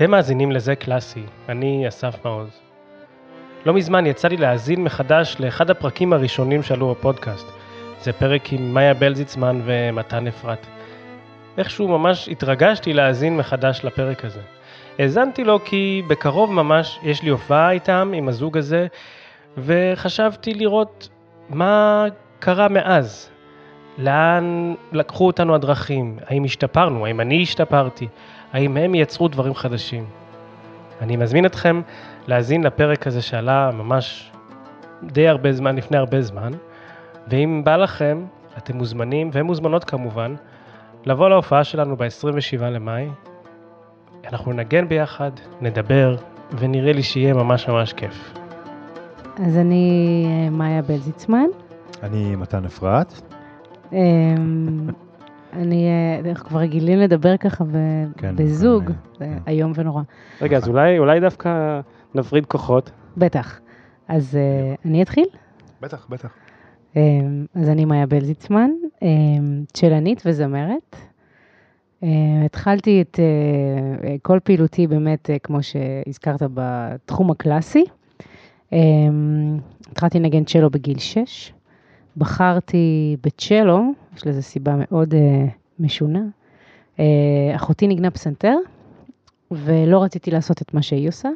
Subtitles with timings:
[0.00, 2.60] אתם מאזינים לזה קלאסי, אני אסף מעוז.
[3.66, 7.46] לא מזמן יצא לי להאזין מחדש לאחד הפרקים הראשונים שעלו בפודקאסט.
[8.00, 10.66] זה פרק עם מאיה בלזיצמן ומתן אפרת.
[11.58, 14.40] איכשהו ממש התרגשתי להאזין מחדש לפרק הזה.
[14.98, 18.86] האזנתי לו כי בקרוב ממש יש לי הופעה איתם, עם הזוג הזה,
[19.58, 21.08] וחשבתי לראות
[21.48, 22.04] מה
[22.38, 23.30] קרה מאז.
[23.98, 26.16] לאן לקחו אותנו הדרכים?
[26.26, 27.06] האם השתפרנו?
[27.06, 28.08] האם אני השתפרתי?
[28.52, 30.04] האם הם יצרו דברים חדשים?
[31.00, 31.80] אני מזמין אתכם
[32.26, 34.30] להאזין לפרק הזה שעלה ממש
[35.02, 36.50] די הרבה זמן, לפני הרבה זמן,
[37.28, 38.24] ואם בא לכם,
[38.58, 40.34] אתם מוזמנים, ומוזמנות כמובן,
[41.06, 43.08] לבוא להופעה שלנו ב-27 למאי.
[44.28, 45.30] אנחנו נגן ביחד,
[45.60, 46.16] נדבר,
[46.58, 48.34] ונראה לי שיהיה ממש ממש כיף.
[49.46, 51.46] אז אני אה, מאיה בלזיצמן.
[52.02, 53.29] אני מתן אפרת.
[53.92, 54.88] אמ,
[55.52, 57.64] אני, אה, אנחנו כבר רגילים לדבר ככה
[58.16, 58.92] כן, בזוג, כן.
[59.18, 60.02] זה איום ונורא.
[60.40, 61.80] רגע, אז אולי, דווקא
[62.14, 62.90] נפריד כוחות.
[63.16, 63.60] בטח.
[64.08, 65.26] אז אה, אני אתחיל?
[65.80, 66.30] בטח, בטח.
[66.96, 68.70] אמ, אז אני מאיה בלזיצמן,
[69.02, 70.96] אמ, צ'לנית וזמרת.
[72.44, 77.84] התחלתי את אה, אה, כל פעילותי באמת, אה, כמו שהזכרת, בתחום הקלאסי.
[79.92, 81.52] התחלתי לנגן צ'לו בגיל 6.
[82.20, 85.46] בחרתי בצ'לו, יש לזה סיבה מאוד אה,
[85.78, 86.22] משונה.
[86.98, 87.04] אה,
[87.56, 88.56] אחותי ניגנה פסנתר,
[89.50, 91.28] ולא רציתי לעשות את מה שהיא עושה.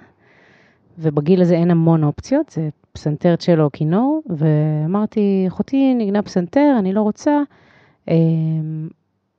[0.99, 6.93] ובגיל הזה אין המון אופציות, זה פסנתר, צ'לו או כינור, ואמרתי, אחותי ניגנה פסנתר, אני
[6.93, 7.43] לא רוצה,
[8.09, 8.89] אמ,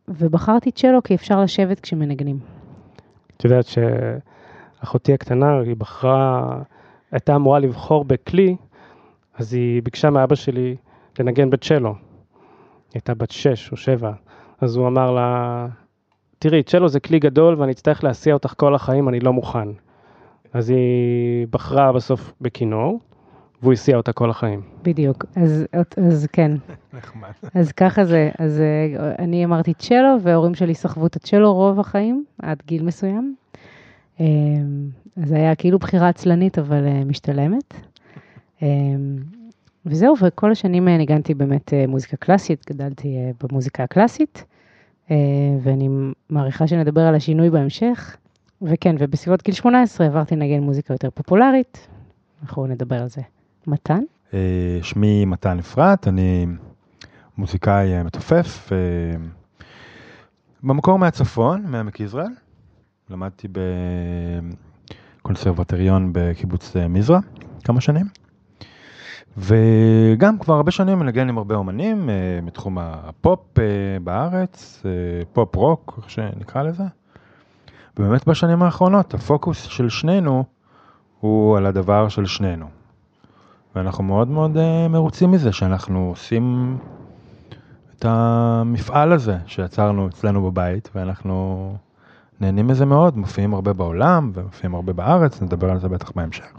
[0.07, 2.39] ובחרתי צ'לו כי אפשר לשבת כשמנגנים.
[3.37, 6.61] את יודעת שאחותי הקטנה, היא בחרה,
[7.11, 8.55] הייתה אמורה לבחור בכלי,
[9.37, 10.75] אז היא ביקשה מאבא שלי
[11.19, 11.89] לנגן בצ'לו.
[11.89, 11.95] היא
[12.93, 14.11] הייתה בת שש או שבע,
[14.61, 15.67] אז הוא אמר לה,
[16.39, 19.67] תראי, צ'לו זה כלי גדול ואני אצטרך להסיע אותך כל החיים, אני לא מוכן.
[20.53, 22.99] אז היא בחרה בסוף בכינור,
[23.61, 24.61] והוא הסיע אותה כל החיים.
[24.83, 25.65] בדיוק, אז,
[25.97, 26.51] אז כן,
[26.93, 27.29] נחמד.
[27.53, 32.25] אז ככה זה, אז אה, אני אמרתי צ'לו, וההורים שלי סחבו את הצ'לו רוב החיים,
[32.41, 33.35] עד גיל מסוים.
[34.19, 34.25] אמ,
[35.17, 37.73] אז זה היה כאילו בחירה עצלנית, אבל אה, משתלמת.
[39.85, 44.45] וזהו, וכל השנים אה, ניגנתי באמת אה, מוזיקה קלאסית, גדלתי אה, במוזיקה הקלאסית,
[45.63, 45.89] ואני
[46.29, 48.17] מעריכה שנדבר על השינוי בהמשך.
[48.61, 51.87] וכן, ובסביבות גיל 18 עברתי לנגן מוזיקה יותר פופולרית,
[52.41, 53.21] אנחנו נדבר על זה.
[53.67, 53.99] מתן?
[54.81, 56.45] שמי מתן אפרת, אני
[57.37, 58.69] מוזיקאי מתופף.
[60.63, 62.31] במקור מהצפון, מעמק יזרעאל.
[63.09, 63.47] למדתי
[65.21, 67.19] בקונסרבטוריון בקיבוץ מזרע
[67.63, 68.24] כמה שנים.
[69.37, 73.63] וגם כבר הרבה שנים מנגן עם הרבה אומנים אה, מתחום הפופ אה,
[74.03, 74.91] בארץ, אה,
[75.33, 76.83] פופ רוק, איך שנקרא לזה.
[77.97, 80.43] ובאמת בשנים האחרונות הפוקוס של שנינו
[81.19, 82.65] הוא על הדבר של שנינו.
[83.75, 86.77] ואנחנו מאוד מאוד אה, מרוצים מזה שאנחנו עושים
[87.97, 91.75] את המפעל הזה שיצרנו אצלנו בבית, ואנחנו
[92.41, 96.51] נהנים מזה מאוד, מופיעים הרבה בעולם ומופיעים הרבה בארץ, נדבר על זה בטח בהמשך.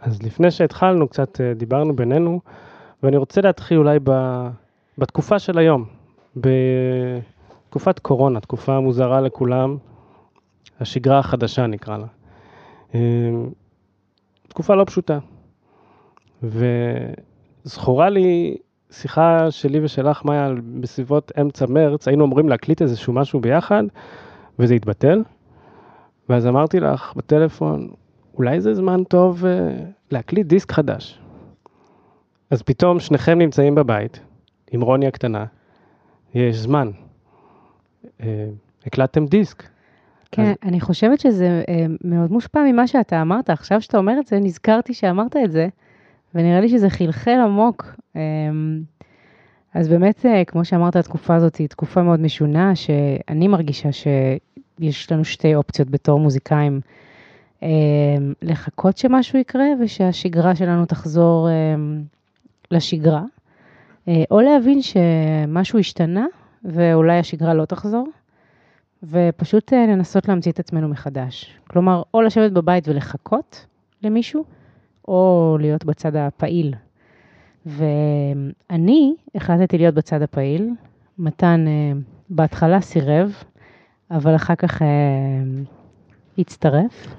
[0.00, 2.40] אז לפני שהתחלנו, קצת אה, דיברנו בינינו,
[3.02, 4.10] ואני רוצה להתחיל אולי ב,
[4.98, 5.84] בתקופה של היום,
[6.36, 9.76] בתקופת קורונה, תקופה מוזרה לכולם,
[10.80, 12.06] השגרה החדשה נקרא לה.
[12.94, 13.00] אה,
[14.48, 15.18] תקופה לא פשוטה.
[16.42, 18.56] וזכורה לי
[18.90, 20.48] שיחה שלי ושלך, מאיה,
[20.80, 23.82] בסביבות אמצע מרץ, היינו אמורים להקליט איזשהו משהו ביחד,
[24.58, 25.22] וזה התבטל.
[26.28, 27.88] ואז אמרתי לך בטלפון,
[28.34, 29.46] אולי זה זמן טוב uh,
[30.10, 31.20] להקליט דיסק חדש.
[32.50, 34.20] אז פתאום שניכם נמצאים בבית,
[34.70, 35.44] עם רוני הקטנה,
[36.34, 36.90] יש זמן.
[38.04, 38.24] Uh,
[38.86, 39.62] הקלטתם דיסק.
[40.32, 43.50] כן, אז- אני חושבת שזה אה, מאוד מושפע ממה שאתה אמרת.
[43.50, 45.68] עכשיו שאתה אומר את זה, נזכרתי שאמרת את זה,
[46.34, 47.84] ונראה לי שזה חלחל עמוק.
[48.16, 48.20] אה,
[49.74, 55.54] אז באמת, כמו שאמרת, התקופה הזאת היא תקופה מאוד משונה, שאני מרגישה שיש לנו שתי
[55.54, 56.80] אופציות בתור מוזיקאים.
[57.62, 57.68] אה,
[58.42, 61.74] לחכות שמשהו יקרה ושהשגרה שלנו תחזור אה,
[62.70, 63.22] לשגרה,
[64.08, 66.26] אה, או להבין שמשהו השתנה
[66.64, 68.08] ואולי השגרה לא תחזור.
[69.02, 71.58] ופשוט אה, לנסות להמציא את עצמנו מחדש.
[71.68, 73.66] כלומר, או לשבת בבית ולחכות
[74.02, 74.44] למישהו,
[75.08, 76.74] או להיות בצד הפעיל.
[77.66, 80.70] ואני החלטתי להיות בצד הפעיל.
[81.18, 81.92] מתן אה,
[82.30, 83.32] בהתחלה סירב,
[84.10, 84.82] אבל אחר כך
[86.38, 87.16] הצטרף.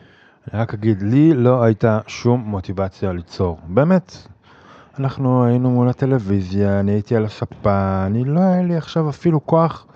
[0.48, 4.18] אני רק אגיד, לי לא הייתה שום מוטיבציה ליצור, באמת.
[5.00, 9.88] אנחנו היינו מול הטלוויזיה, אני הייתי על הספה, אני לא היה לי עכשיו אפילו כוח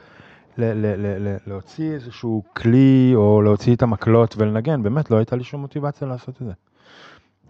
[0.58, 5.44] ל- ל- ל- להוציא איזשהו כלי או להוציא את המקלות ולנגן, באמת לא הייתה לי
[5.44, 6.54] שום מוטיבציה לעשות את זה.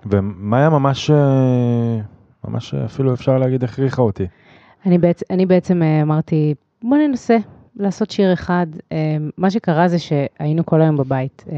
[0.06, 2.00] ומאיה ממש, אה,
[2.48, 4.28] ממש אפילו אפשר להגיד הכריחה אותי.
[4.86, 6.54] אני בעצם, אני בעצם אה, אמרתי,
[6.84, 7.38] בוא ננסה
[7.76, 8.68] לעשות שיר אחד.
[8.92, 11.56] אה, מה שקרה זה שהיינו כל היום בבית אה,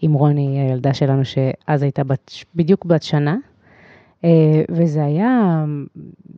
[0.00, 3.36] עם רוני, הילדה שלנו, שאז הייתה בת, בדיוק בת שנה,
[4.68, 5.64] וזה היה,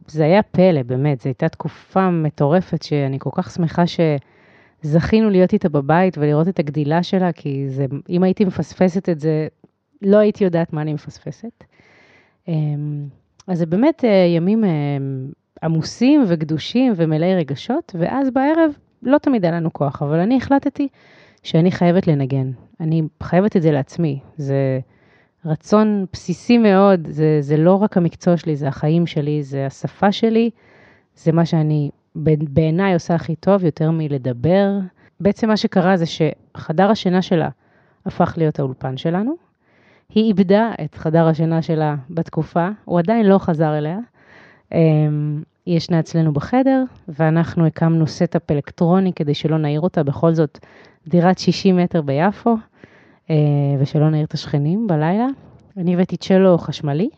[0.08, 3.84] זה היה פלא, באמת, זו הייתה תקופה מטורפת שאני כל כך שמחה
[4.84, 9.48] שזכינו להיות איתה בבית ולראות את הגדילה שלה, כי זה, אם הייתי מפספסת את זה,
[10.02, 11.64] לא הייתי יודעת מה אני מפספסת.
[13.46, 14.04] אז זה באמת
[14.36, 14.64] ימים
[15.62, 18.70] עמוסים וגדושים ומלאי רגשות, ואז בערב
[19.02, 20.88] לא תמיד היה לנו כוח, אבל אני החלטתי
[21.42, 22.50] שאני חייבת לנגן.
[22.80, 24.18] אני חייבת את זה לעצמי.
[24.36, 24.80] זה
[25.44, 30.50] רצון בסיסי מאוד, זה, זה לא רק המקצוע שלי, זה החיים שלי, זה השפה שלי,
[31.16, 34.68] זה מה שאני בעיניי עושה הכי טוב, יותר מלדבר.
[35.20, 37.48] בעצם מה שקרה זה שחדר השינה שלה
[38.06, 39.34] הפך להיות האולפן שלנו.
[40.14, 43.98] היא איבדה את חדר השינה שלה בתקופה, הוא עדיין לא חזר אליה.
[44.72, 50.58] אמ, היא ישנה אצלנו בחדר, ואנחנו הקמנו setup אלקטרוני כדי שלא נעיר אותה, בכל זאת
[51.06, 52.56] דירת 60 מטר ביפו,
[53.30, 53.36] אה,
[53.78, 55.26] ושלא נעיר את השכנים בלילה.
[55.76, 57.08] אני הבאתי צ'לו חשמלי,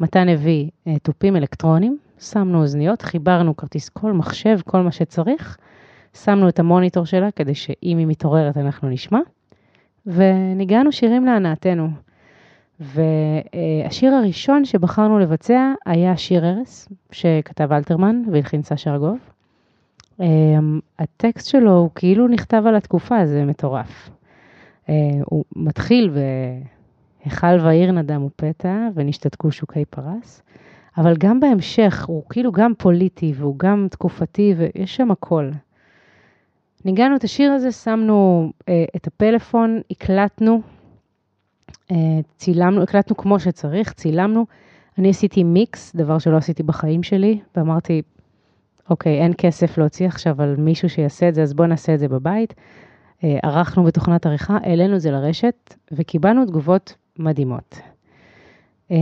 [0.00, 5.58] מתן הביא אה, תופים אלקטרונים, שמנו אוזניות, חיברנו כרטיס קול, מחשב, כל מה שצריך,
[6.14, 9.20] שמנו את המוניטור שלה כדי שאם היא מתעוררת אנחנו נשמע,
[10.06, 11.88] וניגענו שירים להנאתנו.
[12.80, 19.33] והשיר הראשון שבחרנו לבצע היה שיר ארס, שכתב אלתרמן והלחין סשה ארגוב.
[20.20, 24.10] אמ, הטקסט שלו הוא כאילו נכתב על התקופה, זה מטורף.
[24.88, 24.94] אה,
[25.24, 30.42] הוא מתחיל ב"היכל ועיר נדם ופתע ונשתתקו שוקי פרס",
[30.98, 35.50] אבל גם בהמשך הוא כאילו גם פוליטי והוא גם תקופתי ויש שם הכל.
[36.84, 40.62] ניגענו את השיר הזה, שמנו אה, את הפלאפון, הקלטנו
[41.90, 41.96] אה,
[42.36, 44.46] צילמנו, הקלטנו כמו שצריך, צילמנו.
[44.98, 48.02] אני עשיתי מיקס, דבר שלא עשיתי בחיים שלי, ואמרתי,
[48.90, 52.08] אוקיי, אין כסף להוציא עכשיו על מישהו שיעשה את זה, אז בואו נעשה את זה
[52.08, 52.54] בבית.
[53.24, 57.80] אה, ערכנו בתוכנת עריכה, העלינו את זה לרשת, וקיבלנו תגובות מדהימות.
[58.90, 58.96] אה,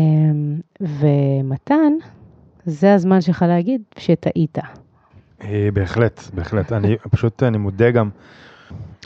[0.80, 1.92] ומתן,
[2.64, 4.58] זה הזמן שלך להגיד שטעית.
[5.72, 6.72] בהחלט, בהחלט.
[6.72, 8.10] אני פשוט, אני מודה גם,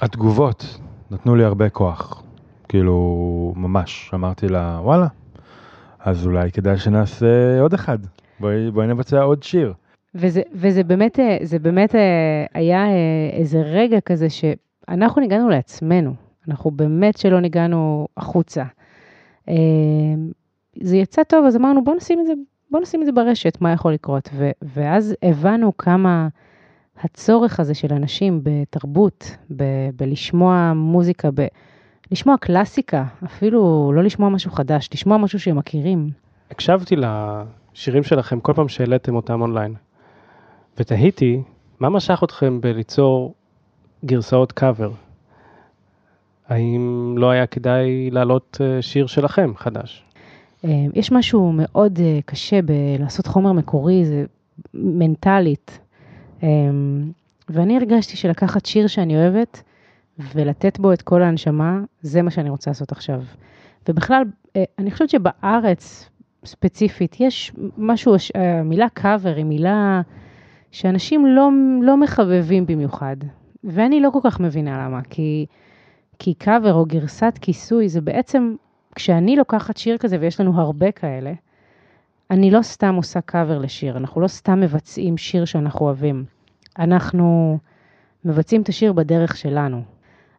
[0.03, 0.79] התגובות
[1.11, 2.23] נתנו לי הרבה כוח.
[2.69, 5.07] כאילו, ממש, אמרתי לה, וואלה,
[6.01, 7.99] אז אולי כדאי שנעשה עוד אחד,
[8.41, 9.73] בואי, בואי נבצע עוד שיר.
[10.17, 11.95] וזה, וזה באמת, זה באמת
[12.55, 12.87] היה
[13.33, 16.15] איזה רגע כזה שאנחנו ניגענו לעצמנו,
[16.49, 18.65] אנחנו באמת שלא ניגענו החוצה.
[20.81, 22.33] זה יצא טוב, אז אמרנו, בוא נשים את זה,
[22.71, 24.29] בוא נשים את זה ברשת, מה יכול לקרות.
[24.33, 26.29] ו, ואז הבנו כמה
[27.01, 29.65] הצורך הזה של אנשים בתרבות, ב,
[29.97, 31.47] בלשמוע מוזיקה, ב...
[32.11, 36.11] לשמוע קלאסיקה, אפילו לא לשמוע משהו חדש, לשמוע משהו שהם מכירים.
[36.51, 39.75] הקשבתי לשירים שלכם כל פעם שהעליתם אותם אונליין,
[40.79, 41.43] ותהיתי,
[41.81, 43.35] מה משך אתכם בליצור
[44.05, 44.91] גרסאות קאבר?
[46.49, 50.05] האם לא היה כדאי להעלות אה, שיר שלכם חדש?
[50.65, 54.25] אה, יש משהו מאוד אה, קשה בלעשות חומר מקורי, זה
[54.75, 55.79] מנטלית.
[57.49, 59.63] ואני הרגשתי שלקחת שיר שאני אוהבת,
[60.35, 63.23] ולתת בו את כל ההנשמה, זה מה שאני רוצה לעשות עכשיו.
[63.89, 64.23] ובכלל,
[64.79, 66.11] אני חושבת שבארץ
[66.45, 70.01] ספציפית, יש משהו, המילה קאבר היא מילה
[70.77, 71.51] שאנשים לא,
[71.83, 73.17] לא מחבבים במיוחד,
[73.65, 75.47] ואני לא כל כך מבינה למה, כי,
[76.19, 78.55] כי קאבר או גרסת כיסוי זה בעצם,
[78.95, 81.33] כשאני לוקחת שיר כזה, ויש לנו הרבה כאלה,
[82.31, 86.25] אני לא סתם עושה קאבר לשיר, אנחנו לא סתם מבצעים שיר שאנחנו אוהבים.
[86.79, 87.59] אנחנו
[88.25, 89.83] מבצעים את השיר בדרך שלנו.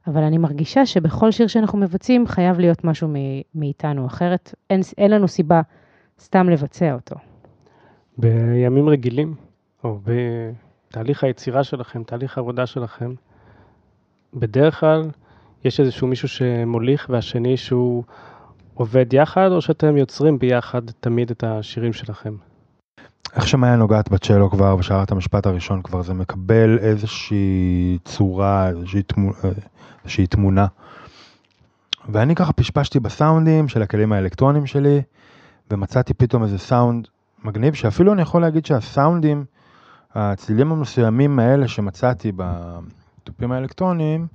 [0.07, 3.09] אבל אני מרגישה שבכל שיר שאנחנו מבצעים חייב להיות משהו
[3.55, 5.61] מאיתנו, אחרת אין, אין לנו סיבה
[6.19, 7.15] סתם לבצע אותו.
[8.17, 9.46] בימים רגילים,
[9.87, 13.13] או בתהליך היצירה שלכם, תהליך העבודה שלכם,
[14.33, 15.09] בדרך כלל
[15.63, 18.03] יש איזשהו מישהו שמוליך והשני שהוא
[18.73, 22.35] עובד יחד, או שאתם יוצרים ביחד תמיד את השירים שלכם?
[23.35, 29.03] איך שמאיה נוגעת בצ'לו כבר, ושארה את המשפט הראשון כבר, זה מקבל איזושהי צורה, איזושהי
[29.03, 29.35] תמונה,
[30.03, 30.67] איזושהי תמונה.
[32.09, 35.01] ואני ככה פשפשתי בסאונדים של הכלים האלקטרונים שלי,
[35.71, 37.07] ומצאתי פתאום איזה סאונד
[37.43, 39.45] מגניב, שאפילו אני יכול להגיד שהסאונדים,
[40.19, 44.27] הצלילים המסוימים האלה שמצאתי בתופים האלקטרוניים,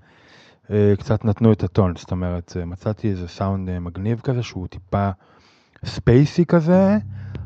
[0.70, 4.66] אה, קצת נתנו את הטון, זאת אומרת, אה, מצאתי איזה סאונד אה, מגניב כזה, שהוא
[4.66, 5.10] טיפה
[5.84, 6.98] ספייסי כזה,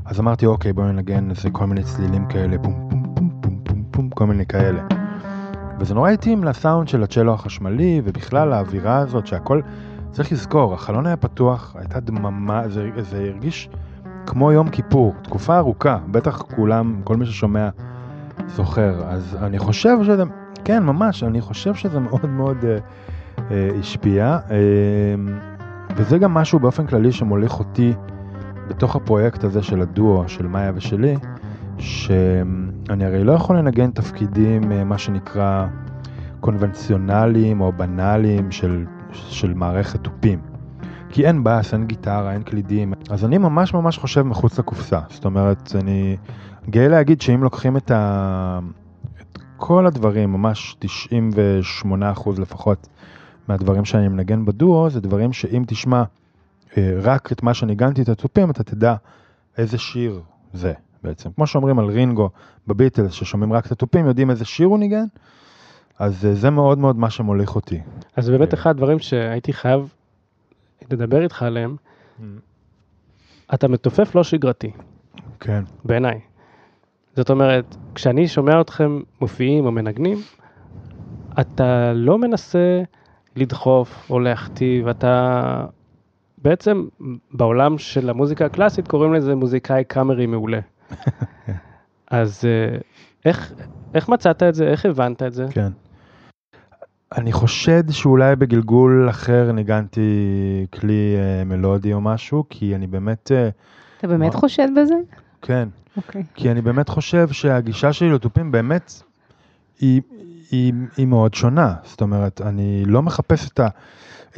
[0.04, 3.84] אז אמרתי, אוקיי, בואו ננגן איזה כל מיני צלילים כאלה, פום פום פום פום פום
[3.90, 4.82] פום, כל מיני כאלה.
[5.78, 9.60] וזה נורא התאים לסאונד של הצ'לו החשמלי, ובכלל האווירה הזאת שהכל,
[10.10, 13.68] צריך לזכור, החלון היה פתוח, הייתה דממה, זה, זה הרגיש
[14.26, 17.68] כמו יום כיפור, תקופה ארוכה, בטח כולם, כל מי ששומע
[18.46, 20.22] זוכר, אז אני חושב שזה,
[20.64, 22.78] כן, ממש, אני חושב שזה מאוד מאוד אה,
[23.50, 24.56] אה, השפיע, אה,
[25.96, 27.92] וזה גם משהו באופן כללי שמוליך אותי
[28.68, 31.16] בתוך הפרויקט הזה של הדואו, של מאיה ושלי,
[31.78, 35.66] שאני הרי לא יכול לנגן תפקידים, אה, מה שנקרא,
[36.40, 40.38] קונבנציונליים או בנאליים של, של מערכת תופים.
[41.08, 42.92] כי אין בס, אין גיטרה, אין קלידים.
[43.10, 45.00] אז אני ממש ממש חושב מחוץ לקופסה.
[45.08, 46.16] זאת אומרת, אני
[46.70, 48.58] גאה להגיד שאם לוקחים את, ה...
[49.20, 50.76] את כל הדברים, ממש
[51.84, 52.88] 98% לפחות
[53.48, 56.02] מהדברים שאני מנגן בדואו, זה דברים שאם תשמע
[56.76, 58.94] אה, רק את מה שניגנתי את התופים, אתה תדע
[59.58, 60.20] איזה שיר
[60.52, 61.30] זה בעצם.
[61.32, 62.30] כמו שאומרים על רינגו
[62.66, 65.04] בביטלס, ששומעים רק את התופים, יודעים איזה שיר הוא ניגן,
[65.98, 67.80] אז אה, זה מאוד מאוד מה שמוליך אותי.
[68.16, 69.94] אז באמת אחד הדברים שהייתי חייב
[70.90, 71.76] לדבר איתך עליהם,
[73.54, 74.70] אתה מתופף לא שגרתי,
[75.40, 75.64] כן.
[75.84, 76.20] בעיניי.
[77.16, 80.18] זאת אומרת, כשאני שומע אתכם מופיעים או מנגנים,
[81.40, 82.82] אתה לא מנסה
[83.36, 85.64] לדחוף או להכתיב, אתה
[86.38, 86.84] בעצם
[87.32, 90.60] בעולם של המוזיקה הקלאסית קוראים לזה מוזיקאי קאמרי מעולה.
[92.10, 92.78] אז אה,
[93.24, 93.52] איך,
[93.94, 94.68] איך מצאת את זה?
[94.68, 95.46] איך הבנת את זה?
[95.50, 95.70] כן.
[97.16, 103.48] אני חושד שאולי בגלגול אחר ניגנתי כלי אה, מלודי או משהו, כי אני באמת, אה,
[103.98, 104.40] אתה באמת מה?
[104.40, 104.94] חושד בזה?
[105.46, 106.24] כן, אוקיי.
[106.34, 109.02] כי אני באמת חושב שהגישה שלי לתופים באמת
[109.80, 110.02] היא,
[110.50, 111.74] היא, היא מאוד שונה.
[111.84, 113.68] זאת אומרת, אני לא מחפש את, ה,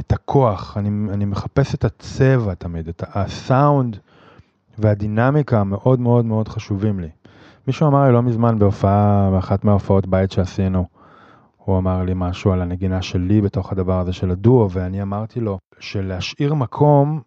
[0.00, 3.97] את הכוח, אני, אני מחפש את הצבע תמיד, את הסאונד
[4.79, 7.09] והדינמיקה מאוד מאוד מאוד חשובים לי.
[7.67, 10.87] מישהו אמר לי לא מזמן בהופעה, באחת מההופעות בית שעשינו,
[11.57, 15.59] הוא אמר לי משהו על הנגינה שלי בתוך הדבר הזה של הדואו, ואני אמרתי לו
[15.79, 17.21] שלהשאיר מקום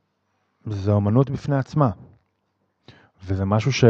[0.65, 1.89] זה אומנות בפני עצמה.
[3.25, 3.83] וזה משהו ש...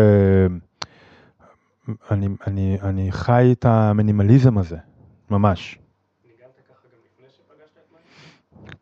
[2.11, 4.77] אני, אני, אני חי את המינימליזם הזה,
[5.29, 5.77] ממש.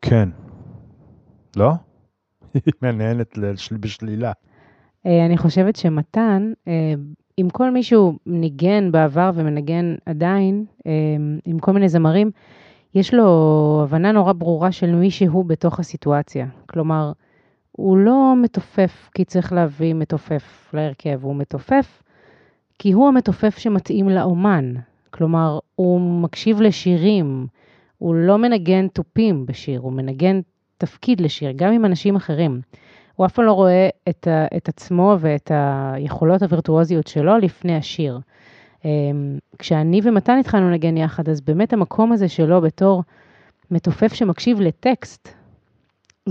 [0.02, 0.30] כן.
[1.56, 1.72] לא?
[2.54, 4.32] היא מהנהנת לשל- בשלילה.
[5.06, 6.94] אה, אני חושבת שמתן, אה,
[7.38, 10.92] עם כל מי שהוא ניגן בעבר ומנגן עדיין, אה,
[11.46, 12.32] עם כל מיני זמרים,
[12.96, 13.26] יש לו
[13.84, 16.48] הבנה נורא ברורה של מי שהוא בתוך הסיטואציה.
[16.70, 17.12] כלומר,
[17.80, 22.04] הוא לא מתופף כי צריך להביא מתופף להרכב, הוא מתופף
[22.80, 24.74] כי הוא המתופף שמתאים לאומן.
[25.10, 27.48] כלומר, הוא מקשיב לשירים,
[27.98, 30.40] הוא לא מנגן תופים בשיר, הוא מנגן
[30.78, 32.62] תפקיד לשיר, גם עם אנשים אחרים.
[33.16, 38.20] הוא אף פעם לא רואה את, ה, את עצמו ואת היכולות הווירטואוזיות שלו לפני השיר.
[38.86, 43.04] אמ, כשאני ומתן התחלנו לנגן יחד, אז באמת המקום הזה שלו בתור
[43.72, 45.39] מתופף שמקשיב לטקסט,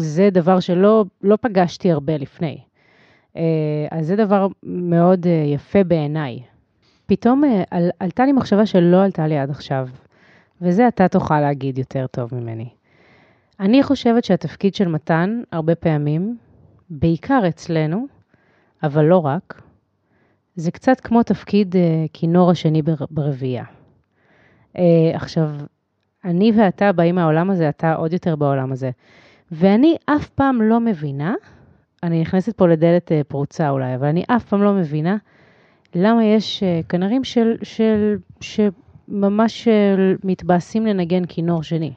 [0.00, 2.59] זה דבר שלא לא פגשתי הרבה לפני.
[3.37, 3.43] אה,
[3.90, 6.43] אז זה דבר מאוד אה, יפה בעיניי.
[7.07, 9.88] פתאום אה, על, עלתה לי מחשבה שלא עלתה לי עד עכשיו,
[10.61, 12.69] וזה אתה תוכל להגיד יותר טוב ממני.
[13.61, 16.37] אני חושבת שהתפקיד של מתן, הרבה פעמים,
[16.90, 18.07] בעיקר אצלנו,
[18.83, 19.62] אבל לא רק,
[20.57, 23.64] זה קצת כמו תפקיד אה, כינור השני בר- ברביעייה.
[24.78, 25.50] אה, עכשיו,
[26.25, 28.90] אני ואתה באים מהעולם הזה, אתה עוד יותר בעולם הזה.
[29.52, 31.35] ואני אף פעם לא מבינה,
[32.02, 35.17] אני נכנסת פה לדלת אה, פרוצה אולי, אבל אני אף פעם לא מבינה
[35.95, 41.93] למה יש אה, כנרים של, של, שממש אה, מתבאסים לנגן כינור שני.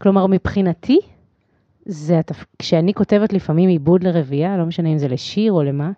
[0.00, 0.98] כלומר, מבחינתי,
[1.86, 2.44] זה התפ...
[2.58, 5.90] כשאני כותבת לפעמים עיבוד לרביעייה, לא משנה אם זה לשיר או למה,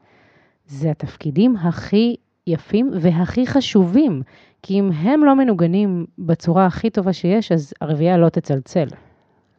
[0.66, 4.22] זה התפקידים הכי יפים והכי חשובים.
[4.62, 8.86] כי אם הם לא מנוגנים בצורה הכי טובה שיש, אז הרביעייה לא תצלצל.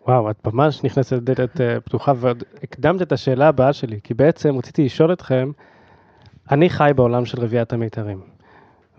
[0.09, 4.57] וואו, את ממש נכנסת לדלת אה, פתוחה ועוד הקדמת את השאלה הבאה שלי, כי בעצם
[4.57, 5.51] רציתי לשאול אתכם,
[6.51, 8.21] אני חי בעולם של רביעיית המיתרים,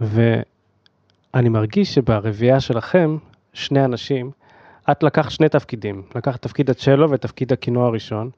[0.00, 3.16] ואני מרגיש שברביעייה שלכם,
[3.52, 4.30] שני אנשים,
[4.90, 8.30] את לקחת שני תפקידים, לקחת תפקיד הצ'לו ותפקיד הכינור הראשון,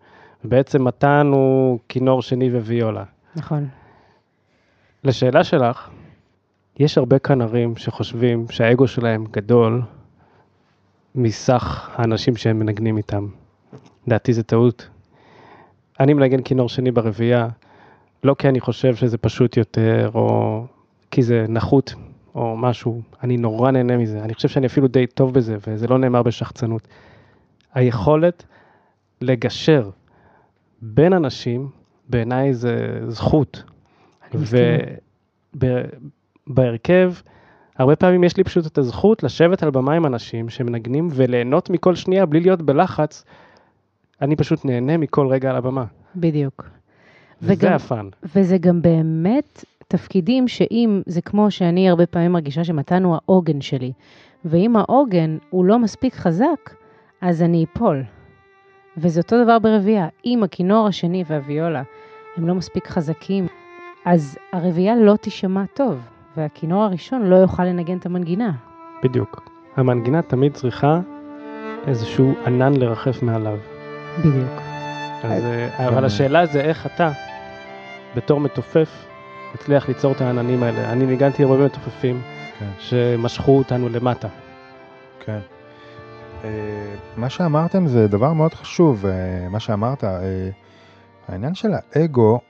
[0.44, 3.04] ובעצם מתן הוא כינור שני וויולה.
[3.36, 3.68] נכון.
[5.04, 5.90] לשאלה שלך,
[6.78, 9.82] יש הרבה כנרים שחושבים שהאגו שלהם גדול
[11.14, 13.26] מסך האנשים שהם מנגנים איתם.
[14.06, 14.88] לדעתי זה טעות.
[16.00, 17.48] אני מנגן כינור שני ברביעייה,
[18.24, 20.64] לא כי אני חושב שזה פשוט יותר, או
[21.10, 21.94] כי זה נחות,
[22.34, 24.22] או משהו, אני נורא נהנה מזה.
[24.22, 26.88] אני חושב שאני אפילו די טוב בזה, וזה לא נאמר בשחצנות.
[27.74, 28.44] היכולת
[29.20, 29.90] לגשר
[30.82, 31.68] בין אנשים,
[32.08, 33.62] בעיניי זה זכות.
[34.34, 34.62] מסכימה.
[37.78, 41.94] הרבה פעמים יש לי פשוט את הזכות לשבת על במה עם אנשים שמנגנים וליהנות מכל
[41.94, 43.24] שנייה בלי להיות בלחץ.
[44.22, 45.84] אני פשוט נהנה מכל רגע על הבמה.
[46.16, 46.68] בדיוק.
[47.42, 48.08] וזה וגם- הפאן.
[48.36, 53.92] וזה גם באמת תפקידים שאם, זה כמו שאני הרבה פעמים מרגישה שמתן הוא העוגן שלי,
[54.44, 56.74] ואם העוגן הוא לא מספיק חזק,
[57.20, 58.02] אז אני אפול.
[58.96, 60.08] וזה אותו דבר ברביעייה.
[60.26, 61.82] אם הכינור השני והוויולה
[62.36, 63.46] הם לא מספיק חזקים,
[64.04, 65.98] אז הרביעייה לא תישמע טוב,
[66.36, 68.52] והכינור הראשון לא יוכל לנגן את המנגינה.
[69.04, 69.42] בדיוק.
[69.76, 71.00] המנגינה תמיד צריכה
[71.86, 73.58] איזשהו ענן לרחף מעליו.
[74.18, 74.60] בדיוק.
[75.24, 77.10] אז, אה, אבל השאלה זה איך אתה,
[78.16, 79.06] בתור מתופף,
[79.54, 80.92] מצליח ליצור את העננים האלה.
[80.92, 82.20] אני ניגנתי הרבה מתופפים
[82.58, 82.70] כן.
[82.78, 84.28] שמשכו אותנו למטה.
[85.24, 85.38] כן.
[86.44, 86.50] אה,
[87.16, 90.04] מה שאמרתם זה דבר מאוד חשוב, אה, מה שאמרת,
[91.28, 92.40] העניין של האגו,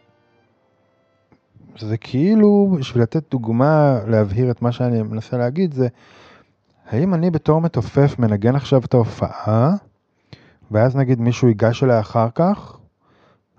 [1.78, 5.88] זה כאילו, בשביל לתת דוגמה, להבהיר את מה שאני מנסה להגיד, זה
[6.90, 9.74] האם אני בתור מתופף מנגן עכשיו את ההופעה,
[10.70, 12.76] ואז נגיד מישהו ייגש אליה אחר כך,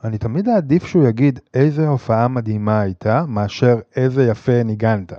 [0.04, 5.14] אני תמיד אעדיף שהוא יגיד איזה הופעה מדהימה הייתה, מאשר איזה יפה ניגנת.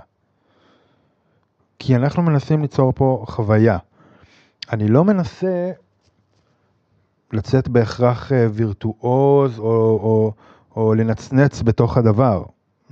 [1.79, 3.77] כי אנחנו מנסים ליצור פה חוויה.
[4.71, 5.71] אני לא מנסה
[7.33, 10.33] לצאת בהכרח אה, וירטואוז או, או,
[10.75, 12.43] או לנצנץ בתוך הדבר.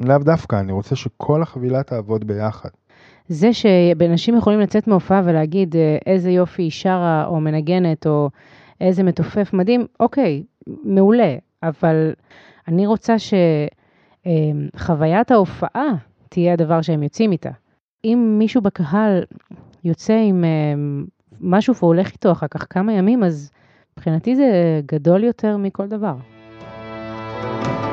[0.02, 2.70] לאו דווקא, אני רוצה שכל החבילה תעבוד ביחד.
[3.28, 8.30] זה שאנשים יכולים לצאת מהופעה ולהגיד אה, איזה יופי היא שרה או מנגנת או
[8.82, 10.44] איזה מתופף מדהים, אוקיי,
[10.84, 12.14] מעולה, אבל
[12.68, 13.16] אני רוצה
[14.76, 15.88] שחוויית ההופעה
[16.30, 17.52] תהיה הדבר שהם יוצאים איתה.
[18.06, 19.24] אם מישהו בקהל
[19.84, 20.50] יוצא עם אה,
[21.42, 23.52] משהו והולך איתו אחר כך כמה ימים, אז
[23.98, 26.16] מבחינתי זה גדול יותר מכל דבר.
[27.64, 27.93] שנה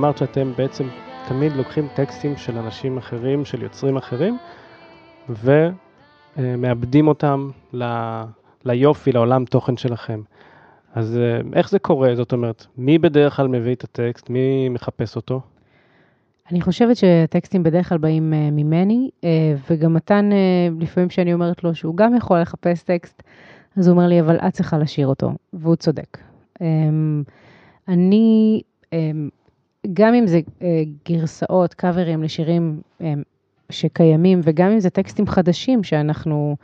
[0.00, 0.84] אמרת שאתם בעצם
[1.28, 4.38] תמיד לוקחים טקסטים של אנשים אחרים, של יוצרים אחרים,
[6.36, 8.22] ומאבדים אותם ל-
[8.64, 10.20] ליופי, לעולם תוכן שלכם.
[10.94, 12.14] אז אה, איך זה קורה?
[12.14, 14.30] זאת אומרת, מי בדרך כלל מביא את הטקסט?
[14.30, 15.40] מי מחפש אותו?
[16.50, 20.30] אני חושבת שהטקסטים בדרך כלל באים אה, ממני, אה, וגם מתן,
[20.80, 23.22] לפעמים כשאני אומרת לו שהוא גם יכול לחפש טקסט,
[23.76, 26.18] אז הוא אומר לי, אבל את צריכה לשיר אותו, והוא צודק.
[26.60, 27.22] אמ,
[27.88, 29.28] אני, אמ,
[29.92, 33.22] גם אם זה אה, גרסאות, קאברים לשירים אמ,
[33.70, 36.56] שקיימים, וגם אם זה טקסטים חדשים שאנחנו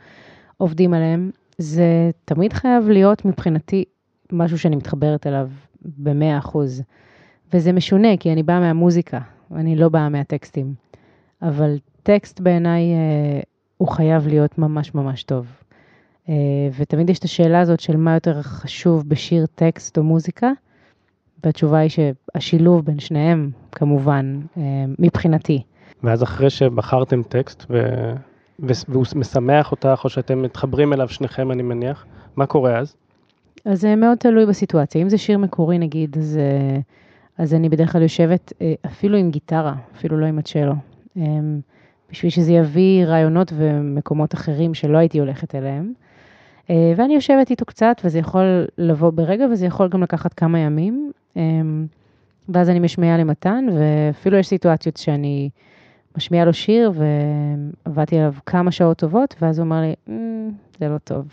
[0.57, 3.83] עובדים עליהם, זה תמיד חייב להיות מבחינתי
[4.31, 5.49] משהו שאני מתחברת אליו
[5.81, 6.83] במאה אחוז.
[7.53, 9.19] וזה משונה, כי אני באה מהמוזיקה,
[9.55, 10.73] אני לא באה מהטקסטים.
[11.41, 13.39] אבל טקסט בעיניי אה,
[13.77, 15.47] הוא חייב להיות ממש ממש טוב.
[16.29, 16.33] אה,
[16.77, 20.51] ותמיד יש את השאלה הזאת של מה יותר חשוב בשיר טקסט או מוזיקה,
[21.43, 24.61] והתשובה היא שהשילוב בין שניהם, כמובן, אה,
[24.99, 25.61] מבחינתי.
[26.03, 27.81] ואז אחרי שבחרתם טקסט ו...
[28.59, 32.95] והוא משמח אותך, או שאתם מתחברים אליו שניכם, אני מניח, מה קורה אז?
[33.65, 35.01] אז זה מאוד תלוי בסיטואציה.
[35.01, 36.79] אם זה שיר מקורי נגיד, אז, אה,
[37.37, 40.73] אז אני בדרך כלל יושבת אה, אפילו עם גיטרה, אפילו לא עם הצ'לו,
[41.17, 41.23] אה,
[42.11, 45.93] בשביל שזה יביא רעיונות ומקומות אחרים שלא הייתי הולכת אליהם.
[46.69, 51.11] אה, ואני יושבת איתו קצת, וזה יכול לבוא ברגע, וזה יכול גם לקחת כמה ימים.
[51.37, 51.41] אה,
[52.49, 55.49] ואז אני משמיעה למתן, ואפילו יש סיטואציות שאני
[56.17, 56.91] משמיעה לו שיר,
[57.85, 61.27] ועבדתי עליו כמה שעות טובות, ואז הוא אמר לי, "אמ, זה לא טוב.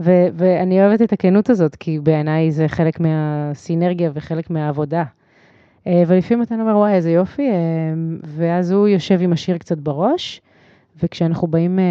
[0.00, 5.04] ו- ואני אוהבת את הכנות הזאת, כי בעיניי זה חלק מהסינרגיה וחלק מהעבודה.
[5.86, 7.54] אה, ולפעמים אתה אומר, וואי, איזה יופי, אה,
[8.24, 10.40] ואז הוא יושב עם השיר קצת בראש,
[11.02, 11.84] וכשאנחנו באים, אה,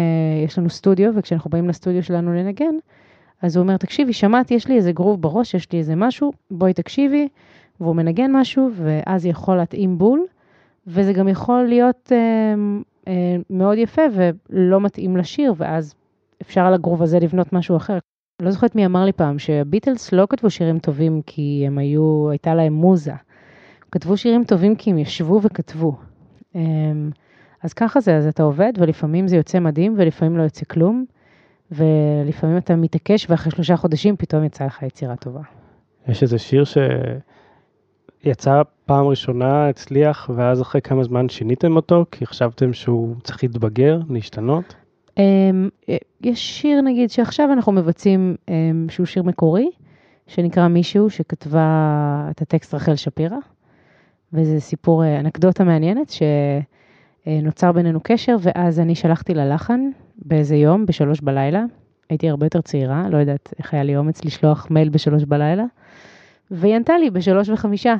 [0.44, 2.74] יש לנו סטודיו, וכשאנחנו באים לסטודיו שלנו לנגן,
[3.42, 6.72] אז הוא אומר, תקשיבי, שמעתי, יש לי איזה גרוב בראש, יש לי איזה משהו, בואי
[6.72, 7.28] תקשיבי,
[7.80, 10.26] והוא מנגן משהו, ואז יכול להתאים בול,
[10.86, 12.54] וזה גם יכול להיות אה,
[13.08, 15.94] אה, מאוד יפה ולא מתאים לשיר, ואז
[16.42, 17.98] אפשר על הגרוב הזה לבנות משהו אחר.
[18.42, 22.54] לא זוכרת מי אמר לי פעם שהביטלס לא כתבו שירים טובים כי הם היו, הייתה
[22.54, 23.12] להם מוזה.
[23.90, 25.96] כתבו שירים טובים כי הם ישבו וכתבו.
[26.54, 27.10] אמ,
[27.62, 31.04] אז ככה זה, אז אתה עובד, ולפעמים זה יוצא מדהים, ולפעמים לא יוצא כלום,
[31.70, 35.40] ולפעמים אתה מתעקש, ואחרי שלושה חודשים פתאום יצאה לך יצירה טובה.
[36.08, 36.64] יש איזה שיר
[38.24, 44.00] שיצא פעם ראשונה, הצליח, ואז אחרי כמה זמן שיניתם אותו, כי חשבתם שהוא צריך להתבגר,
[44.10, 44.74] להשתנות?
[45.18, 45.68] אמ,
[46.20, 49.70] יש שיר, נגיד, שעכשיו אנחנו מבצעים, אמ, שהוא שיר מקורי,
[50.26, 53.36] שנקרא מישהו, שכתבה את הטקסט רחל שפירא,
[54.32, 56.10] וזה סיפור, אה, אנקדוטה מעניינת,
[57.28, 59.80] שנוצר בינינו קשר, ואז אני שלחתי לה לחן
[60.18, 61.64] באיזה יום, בשלוש בלילה.
[62.10, 65.64] הייתי הרבה יותר צעירה, לא יודעת איך היה לי אומץ לשלוח מייל בשלוש בלילה,
[66.50, 67.94] והיא ענתה לי בשלוש וחמישה.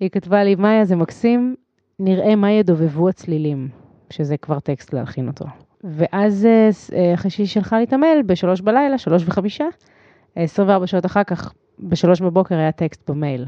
[0.00, 1.54] היא כתבה לי, מאיה, זה מקסים,
[1.98, 3.68] נראה מה ידובבו הצלילים,
[4.10, 5.44] שזה כבר טקסט להלחין אותו.
[5.84, 9.64] ואז אה, ס- אה, אחרי שהיא שלחה לי את המייל, בשלוש בלילה, שלוש וחמישה,
[10.36, 13.44] 24 שעות אחר כך, בשלוש בבוקר היה טקסט במייל.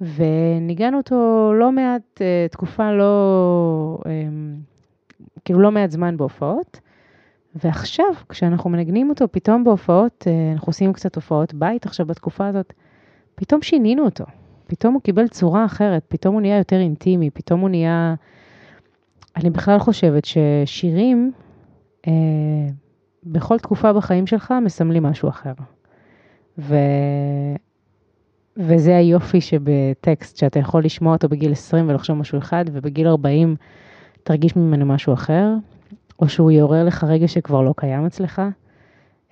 [0.00, 4.56] וניגענו אותו לא מעט, אה, תקופה לא, אמ,
[5.44, 6.80] כאילו לא מעט זמן בהופעות.
[7.54, 12.72] ועכשיו, כשאנחנו מנגנים אותו, פתאום בהופעות, אה, אנחנו עושים קצת הופעות בית עכשיו בתקופה הזאת,
[13.34, 14.24] פתאום שינינו אותו.
[14.66, 18.14] פתאום הוא קיבל צורה אחרת, פתאום הוא נהיה יותר אינטימי, פתאום הוא נהיה...
[19.36, 21.32] אני בכלל חושבת ששירים,
[22.06, 22.12] אה,
[23.24, 25.52] בכל תקופה בחיים שלך, מסמלים משהו אחר.
[26.58, 26.74] ו...
[28.60, 33.56] וזה היופי שבטקסט, שאתה יכול לשמוע אותו בגיל 20 ולחשוב משהו אחד, ובגיל 40
[34.22, 35.48] תרגיש ממנו משהו אחר,
[36.18, 38.42] או שהוא יעורר לך רגע שכבר לא קיים אצלך.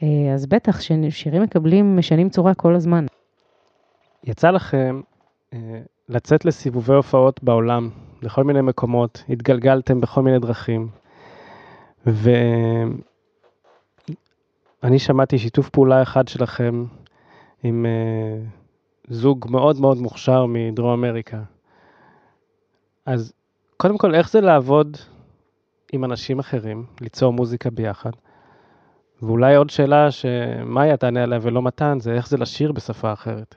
[0.02, 3.06] אה, אז בטח ששירים מקבלים, משנים צורה כל הזמן.
[4.24, 5.00] יצא לכם
[5.52, 7.90] אה, לצאת לסיבובי הופעות בעולם,
[8.22, 10.88] לכל מיני מקומות, התגלגלתם בכל מיני דרכים,
[12.06, 12.88] ואני
[14.98, 16.84] שמעתי שיתוף פעולה אחד שלכם
[17.62, 18.36] עם אה,
[19.10, 21.38] זוג מאוד מאוד מוכשר מדרום אמריקה.
[23.06, 23.32] אז
[23.76, 24.96] קודם כל, איך זה לעבוד
[25.92, 28.10] עם אנשים אחרים, ליצור מוזיקה ביחד?
[29.22, 33.54] ואולי עוד שאלה שמאיה תענה עליה ולא מתן, זה איך זה לשיר בשפה אחרת.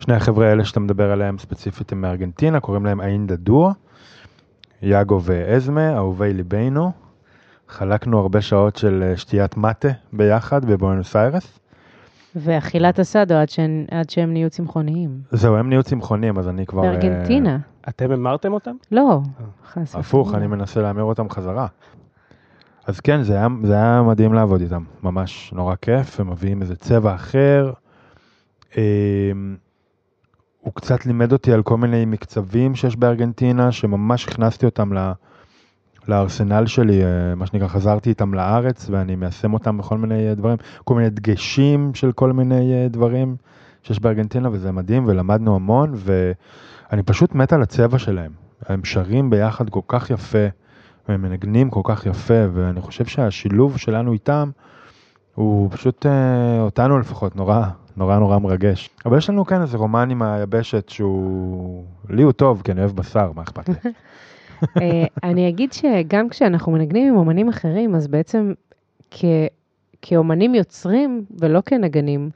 [0.00, 3.70] שני החבר'ה האלה שאתה מדבר עליהם ספציפית הם מארגנטינה, קוראים להם איינדה דור,
[4.82, 6.92] יאגו ואזמה, אהובי ליבנו.
[7.68, 11.60] חלקנו הרבה שעות של אה, שתיית מטה ביחד בבואנוס איירס.
[12.36, 15.20] ואכילת אסדו עד, שהן, עד שהם נהיו צמחוניים.
[15.30, 16.84] זהו, הם נהיו צמחונים, אז אני כבר...
[16.84, 17.58] אה, בארגנטינה.
[17.88, 18.74] אתם המרתם אותם?
[18.92, 19.20] לא,
[19.72, 20.34] חס הפוך.
[20.34, 21.66] אני מנסה להמיר אותם חזרה.
[22.86, 26.76] אז כן, זה היה, זה היה מדהים לעבוד איתם, ממש נורא כיף, הם מביאים איזה
[26.76, 27.72] צבע אחר.
[28.76, 29.56] אמ,
[30.60, 35.12] הוא קצת לימד אותי על כל מיני מקצבים שיש בארגנטינה, שממש הכנסתי אותם ל,
[36.08, 40.56] לארסנל שלי, אה, מה שנקרא, חזרתי איתם לארץ, ואני מיישם אותם בכל מיני אה, דברים,
[40.84, 43.36] כל מיני דגשים של כל מיני אה, דברים
[43.82, 48.32] שיש בארגנטינה, וזה מדהים, ולמדנו המון, ואני פשוט מת על הצבע שלהם.
[48.66, 50.46] הם שרים ביחד כל כך יפה,
[51.08, 54.50] והם מנגנים כל כך יפה, ואני חושב שהשילוב שלנו איתם,
[55.34, 56.06] הוא פשוט,
[56.60, 57.62] אותנו לפחות, נורא,
[57.96, 58.90] נורא נורא מרגש.
[59.06, 62.96] אבל יש לנו כן איזה רומן עם היבשת שהוא, לי הוא טוב, כי אני אוהב
[62.96, 63.74] בשר, מה אכפת לי?
[64.82, 68.52] אה, אני אגיד שגם כשאנחנו מנגנים עם אומנים אחרים, אז בעצם
[70.02, 72.30] כאומנים יוצרים ולא כנגנים,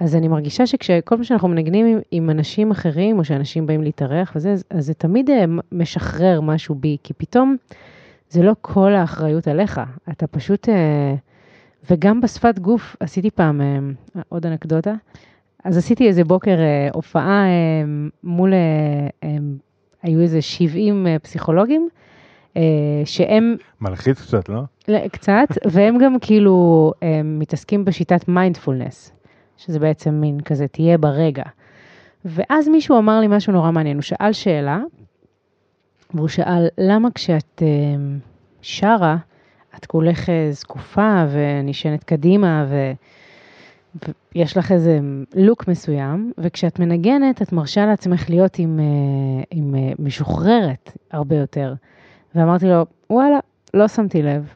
[0.00, 4.32] אז אני מרגישה שכל פעם שאנחנו מנגנים עם, עם אנשים אחרים, או שאנשים באים להתארח
[4.36, 7.56] וזה, אז, זה תמיד אה, משחרר משהו בי, כי פתאום
[8.30, 9.80] זה לא כל האחריות עליך,
[10.10, 10.68] אתה פשוט...
[10.68, 11.14] אה,
[11.90, 13.60] וגם בשפת גוף, עשיתי פעם,
[14.28, 14.94] עוד אנקדוטה,
[15.66, 17.84] אז עשיתי איזה בוקר אה, הופעה אה,
[18.24, 18.52] מול,
[19.22, 19.28] אה,
[20.06, 21.88] היו איזה 70 אה, פסיכולוגים,
[22.56, 22.62] אה,
[23.04, 24.62] שהם מלחיץ קצת, לא?
[24.88, 29.12] לא, קצת, והם גם כאילו אה, מתעסקים בשיטת מיינדפולנס,
[29.56, 31.44] שזה בעצם מין כזה, תהיה ברגע.
[32.24, 34.80] ואז מישהו אמר לי משהו נורא מעניין, הוא שאל שאלה,
[36.14, 37.62] והוא שאל, למה כשאת
[38.62, 39.16] שרה,
[39.76, 42.92] את כולך זקופה ונשענת קדימה, ו...
[44.34, 44.98] ויש לך איזה
[45.34, 51.74] לוק מסוים, וכשאת מנגנת, את מרשה לעצמך להיות עם, אה, עם אה, משוחררת הרבה יותר.
[52.34, 53.38] ואמרתי לו, וואלה,
[53.74, 54.52] לא שמתי לב.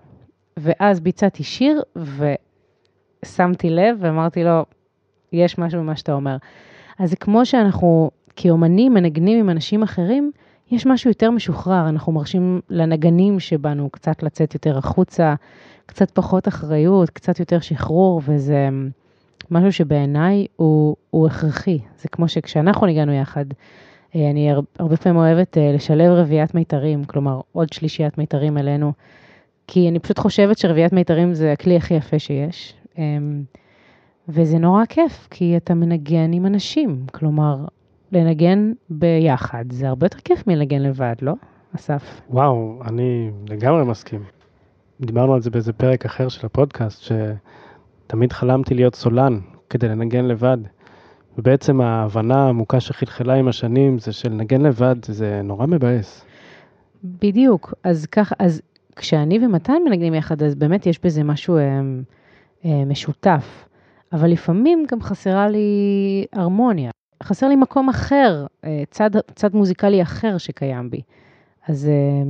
[0.56, 1.82] ואז ביצעתי שיר,
[3.24, 4.64] ושמתי לב, ואמרתי לו,
[5.32, 6.36] יש משהו במה שאתה אומר.
[6.98, 10.30] אז כמו שאנחנו כאומנים מנגנים עם אנשים אחרים,
[10.70, 15.34] יש משהו יותר משוחרר, אנחנו מרשים לנגנים שבנו קצת לצאת יותר החוצה,
[15.86, 18.68] קצת פחות אחריות, קצת יותר שחרור, וזה
[19.50, 21.78] משהו שבעיניי הוא, הוא הכרחי.
[21.98, 23.44] זה כמו שכשאנחנו ניגענו יחד,
[24.16, 28.92] אה, אני הר- הרבה פעמים אוהבת אה, לשלב רביעיית מיתרים, כלומר עוד שלישיית מיתרים אלינו,
[29.66, 32.74] כי אני פשוט חושבת שרביעיית מיתרים זה הכלי הכי יפה שיש.
[32.98, 33.42] אמ,
[34.28, 37.56] וזה נורא כיף, כי אתה מנגן עם אנשים, כלומר,
[38.12, 41.32] לנגן ביחד, זה הרבה יותר כיף מלנגן לבד, לא?
[41.76, 42.20] אסף.
[42.30, 44.20] וואו, אני לגמרי מסכים.
[45.00, 47.02] דיברנו על זה באיזה פרק אחר של הפודקאסט,
[48.10, 49.38] שתמיד חלמתי להיות סולן
[49.70, 50.58] כדי לנגן לבד.
[51.38, 56.24] ובעצם ההבנה העמוקה שחלחלה עם השנים זה שלנגן לבד זה נורא מבאס.
[57.04, 57.74] בדיוק.
[57.84, 58.62] אז ככה, אז
[58.96, 61.80] כשאני ומתן מנגנים יחד, אז באמת יש בזה משהו אה,
[62.64, 63.66] אה, משותף.
[64.12, 66.90] אבל לפעמים גם חסרה לי הרמוניה.
[67.22, 71.00] חסר לי מקום אחר, אה, צד, צד מוזיקלי אחר שקיים בי.
[71.68, 72.22] אז אה,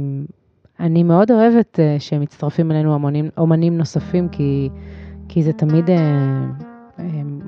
[0.86, 4.68] אני מאוד אוהבת אה, שמצטרפים אלינו אמנים, אומנים נוספים, כי,
[5.32, 5.96] כי זה תמיד אה,
[6.98, 7.04] אה,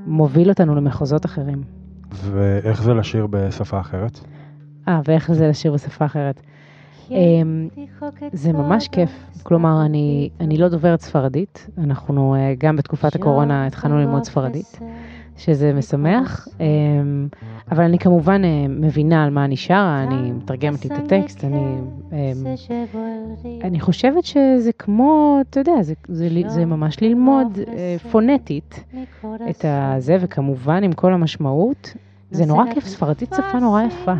[0.06, 1.62] מוביל אותנו למחוזות אחרים.
[2.12, 4.20] ואיך זה לשיר בשפה אחרת?
[4.88, 6.40] אה, ואיך זה לשיר בשפה אחרת?
[7.10, 7.68] אמ,
[8.32, 9.10] זה ממש כיף.
[9.42, 14.78] כלומר, אני, אני לא דוברת ספרדית, אנחנו אה, גם בתקופת הקורונה התחלנו ללמוד ספרדית,
[15.44, 17.28] שזה משמח, אמ,
[17.70, 21.76] אבל אני כמובן אה, מבינה על מה אני שרה, אני מתרגמת את הטקסט, אני,
[22.12, 22.46] אמ,
[23.64, 28.84] אני חושבת שזה כמו, אתה יודע, זה, זה, זה ממש ללמוד אה, פונטית
[29.50, 31.94] את הזה, וכמובן עם כל המשמעות.
[32.30, 34.14] זה נורא כיף, ספרדית שפה נורא יפה.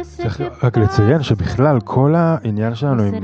[0.00, 3.14] צריך רק לציין שבכלל כל העניין שלנו עם,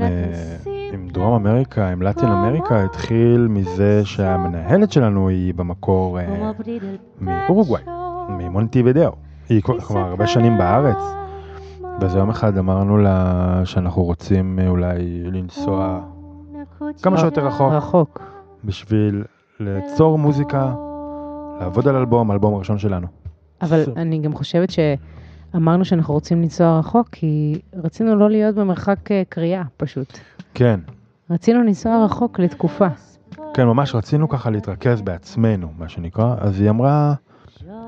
[0.93, 6.51] עם דרום אמריקה, עם לטין אמריקה, התחיל מזה שהמנהלת שלנו היא במקור אה,
[7.21, 7.83] מאורוגוואי,
[8.29, 9.11] ממונטי ודאו.
[9.49, 10.97] היא כלומר הרבה שנים בארץ,
[12.01, 16.01] ואז יום אחד אמרנו לה שאנחנו רוצים אה, אולי לנסוע
[17.01, 18.21] כמה שיותר רחוק רחוק.
[18.65, 19.23] בשביל
[19.59, 20.73] ליצור מוזיקה,
[21.59, 23.07] לעבוד על אלבום, האלבום הראשון שלנו.
[23.61, 29.23] אבל אני גם חושבת שאמרנו שאנחנו רוצים לנסוע רחוק, כי רצינו לא להיות במרחק אה,
[29.29, 30.19] קריאה, פשוט.
[30.53, 30.79] כן,
[31.29, 32.87] רצינו לנסוע רחוק לתקופה.
[33.53, 37.13] כן, ממש רצינו ככה להתרכז בעצמנו, מה שנקרא, אז היא אמרה,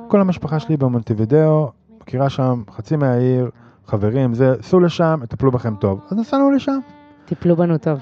[0.08, 3.50] כל המשפחה שלי במונטיבידאו, מכירה שם חצי מהעיר,
[3.88, 6.02] חברים, זה, סעו לשם, יטפלו בכם טוב.
[6.12, 6.80] אז נסענו לשם.
[7.26, 8.00] טיפלו בנו טוב.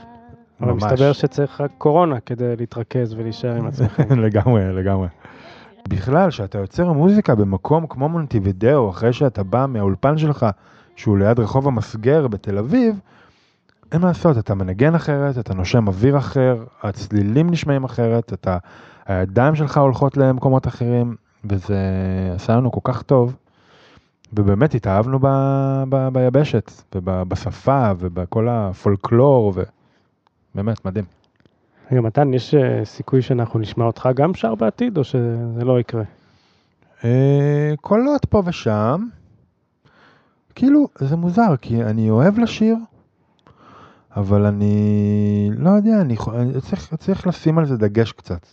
[0.61, 0.83] אבל ממש.
[0.83, 4.19] מסתבר שצריך רק קורונה כדי להתרכז ולהישאר עם עצמכם.
[4.25, 5.07] לגמרי, לגמרי.
[5.89, 10.45] בכלל, כשאתה יוצר מוזיקה במקום כמו מונטיבידאו, אחרי שאתה בא מהאולפן שלך,
[10.95, 12.99] שהוא ליד רחוב המסגר בתל אביב,
[13.93, 18.57] אין מה לעשות, אתה מנגן אחרת, אתה נושם אוויר אחר, הצלילים נשמעים אחרת, אתה,
[19.05, 21.77] הידיים שלך הולכות למקומות אחרים, וזה
[22.35, 23.35] עשה לנו כל כך טוב,
[24.33, 25.27] ובאמת התאהבנו ב,
[25.89, 29.53] ב, ביבשת, ובשפה, ובכל הפולקלור,
[30.55, 31.05] ובאמת, מדהים.
[31.91, 36.03] רגע, מתן, יש אה, סיכוי שאנחנו נשמע אותך גם שר בעתיד, או שזה לא יקרה?
[37.03, 39.07] אה, קולות פה ושם.
[40.55, 42.75] כאילו, זה מוזר, כי אני אוהב לשיר,
[44.17, 44.75] אבל אני
[45.57, 48.45] לא יודע, אני, אני צריך, צריך לשים על זה דגש קצת.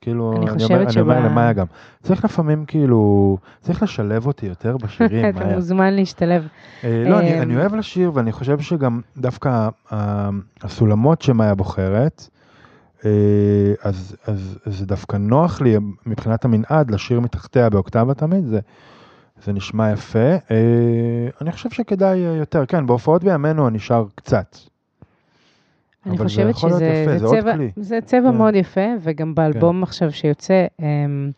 [0.00, 1.66] כאילו, אני אומר, חושבת אני אומר למאיה גם,
[2.02, 5.54] צריך לפעמים כאילו, צריך לשלב אותי יותר בשירים, אתה מאיה.
[5.54, 6.48] מוזמן להשתלב.
[6.84, 10.28] אה, לא, אני, אמ, אני אוהב לשיר, ואני חושב שגם דווקא ה-
[10.62, 12.28] הסולמות שמאיה בוחרת,
[13.04, 13.10] אה,
[13.82, 15.76] אז, אז, אז זה דווקא נוח לי
[16.06, 18.60] מבחינת המנעד לשיר מתחתיה באוקטבה תמיד, זה,
[19.44, 20.18] זה נשמע יפה.
[20.50, 24.56] אה, אני חושב שכדאי אה, יותר, כן, בהופעות בימינו אני שר קצת.
[26.06, 27.54] אני זה חושבת שזה יפה, זה זה צבע.
[27.76, 28.36] זה צבע כן.
[28.36, 31.30] מאוד יפה, וגם באלבום עכשיו שיוצא, אמ,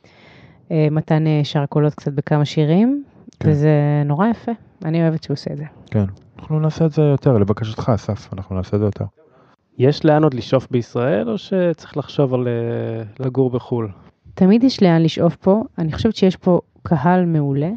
[0.71, 3.05] אה, מתן אה, שר קולות קצת בכמה שירים,
[3.41, 3.49] כן.
[3.51, 4.53] וזה נורא יפה.
[4.85, 5.65] אני אוהבת שהוא עושה את זה.
[5.91, 6.05] כן,
[6.39, 9.05] אנחנו נעשה את זה יותר, לבקשתך, אסף, אנחנו נעשה את זה יותר.
[9.79, 12.49] יש לאן עוד לשאוף בישראל, או שצריך לחשוב על
[13.21, 13.89] לגור בחו"ל?
[14.35, 15.63] תמיד יש לאן לשאוף פה.
[15.79, 17.71] אני חושבת שיש פה קהל מעולה.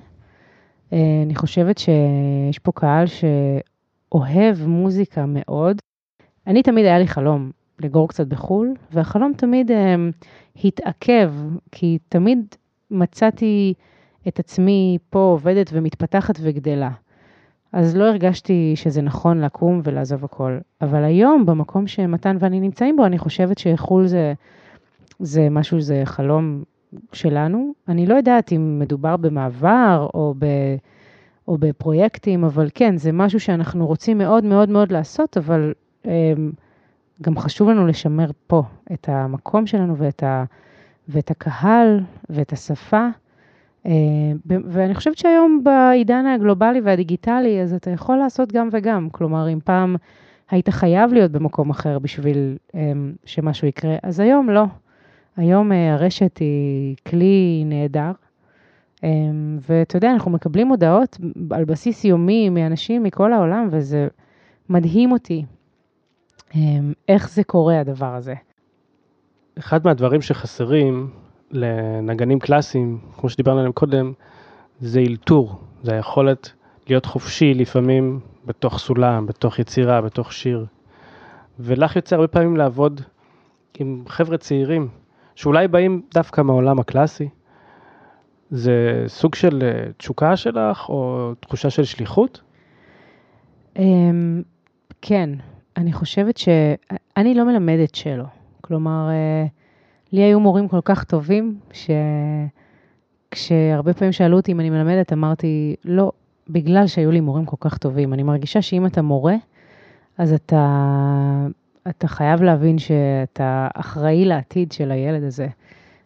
[0.94, 5.78] אה, אני חושבת שיש פה קהל שאוהב מוזיקה מאוד.
[6.48, 9.96] אני תמיד היה לי חלום לגור קצת בחו"ל, והחלום תמיד אה,
[10.64, 11.34] התעכב,
[11.72, 12.56] כי תמיד
[12.92, 13.74] מצאתי
[14.28, 16.92] את עצמי פה עובדת ומתפתחת וגדלה.
[17.74, 20.58] אז לא הרגשתי שזה נכון לקום ולעזוב הכל.
[20.82, 24.34] אבל היום, במקום שמתן ואני נמצאים בו, אני חושבת שחו"ל זה,
[25.20, 26.64] זה משהו, זה חלום
[27.14, 27.74] שלנו.
[27.88, 30.46] אני לא יודעת אם מדובר במעבר או, ב,
[31.48, 35.74] או בפרויקטים, אבל כן, זה משהו שאנחנו רוצים מאוד מאוד מאוד לעשות, אבל
[36.06, 36.52] אמ,
[37.22, 40.44] גם חשוב לנו לשמר פה את המקום שלנו ואת, ה,
[41.10, 43.08] ואת הקהל ואת השפה.
[44.48, 49.10] ב- ואני חושבת שהיום בעידן הגלובלי והדיגיטלי, אז אתה יכול לעשות גם וגם.
[49.12, 49.96] כלומר, אם פעם
[50.52, 54.64] היית חייב להיות במקום אחר בשביל אמ, שמשהו יקרה, אז היום לא.
[55.38, 58.12] היום אה, הרשת היא כלי נהדר,
[59.04, 61.18] אמ, ואתה יודע, אנחנו מקבלים הודעות
[61.52, 64.08] על בסיס יומי מאנשים מכל העולם, וזה
[64.70, 65.46] מדהים אותי
[66.56, 68.34] אמ, איך זה קורה, הדבר הזה.
[69.60, 71.10] אחד מהדברים שחסרים
[71.52, 74.14] לנגנים קלאסיים, כמו שדיברנו עליהם קודם,
[74.80, 76.52] זה אלתור, זה היכולת
[76.88, 80.66] להיות חופשי לפעמים בתוך סולם, בתוך יצירה, בתוך שיר.
[81.60, 83.02] ולך יוצא הרבה פעמים לעבוד
[83.80, 84.88] עם חבר'ה צעירים,
[85.38, 87.30] שאולי באים דווקא מהעולם הקלאסי.
[88.50, 92.42] זה סוג של אה, תשוקה שלך, או תחושה של שליחות?
[93.78, 94.42] אמ,
[95.02, 95.30] כן,
[95.78, 96.50] אני חושבת ש...
[97.18, 98.24] אני לא מלמדת שלו.
[98.62, 99.46] כלומר, אה,
[100.12, 101.60] לי היו מורים כל כך טובים,
[103.32, 106.12] שכשהרבה פעמים שאלו אותי אם אני מלמדת, אמרתי, לא,
[106.50, 108.14] בגלל שהיו לי מורים כל כך טובים.
[108.14, 109.36] אני מרגישה שאם אתה מורה,
[110.18, 111.48] אז אתה,
[111.90, 115.48] אתה חייב להבין שאתה אחראי לעתיד של הילד הזה.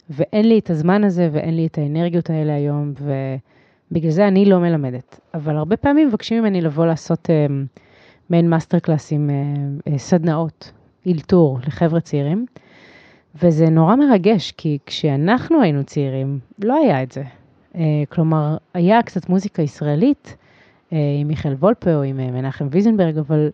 [0.10, 2.94] ואין לי את הזמן הזה ואין לי את האנרגיות האלה היום,
[3.92, 5.20] ובגלל זה אני לא מלמדת.
[5.34, 7.46] אבל הרבה פעמים מבקשים ממני לבוא לעשות אה,
[8.30, 9.36] מעין מאסטר קלאסים, אה,
[9.92, 10.72] אה, סדנאות,
[11.06, 12.46] אילתור לחבר'ה צעירים,
[13.44, 17.24] וזה נורא מרגש, כי כשאנחנו היינו צעירים, לא היה את זה.
[17.76, 20.36] אה, כלומר, היה קצת מוזיקה ישראלית,
[20.94, 23.50] אה, עם מיכאל וולפה או עם אה, מנחם ויזנברג, אבל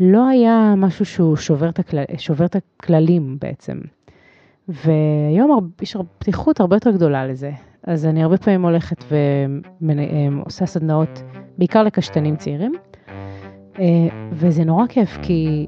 [0.00, 3.78] לא היה משהו שהוא שובר את, הכלל, שובר את הכללים בעצם.
[4.68, 7.50] והיום יש פתיחות הרבה יותר גדולה לזה.
[7.86, 9.04] אז אני הרבה פעמים הולכת
[9.80, 11.22] ועושה סדנאות,
[11.58, 12.72] בעיקר לקשתנים צעירים.
[13.78, 13.84] אה,
[14.32, 15.66] וזה נורא כיף, כי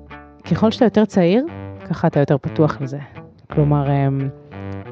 [0.51, 1.47] ככל שאתה יותר צעיר,
[1.89, 2.99] ככה אתה יותר פתוח לזה.
[3.51, 4.09] כלומר, אה,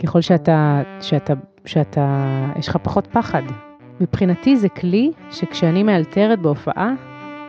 [0.03, 3.42] ככל שאתה, שאתה, שאתה, יש לך פחות פחד.
[4.01, 6.94] מבחינתי זה כלי שכשאני מאלתרת בהופעה,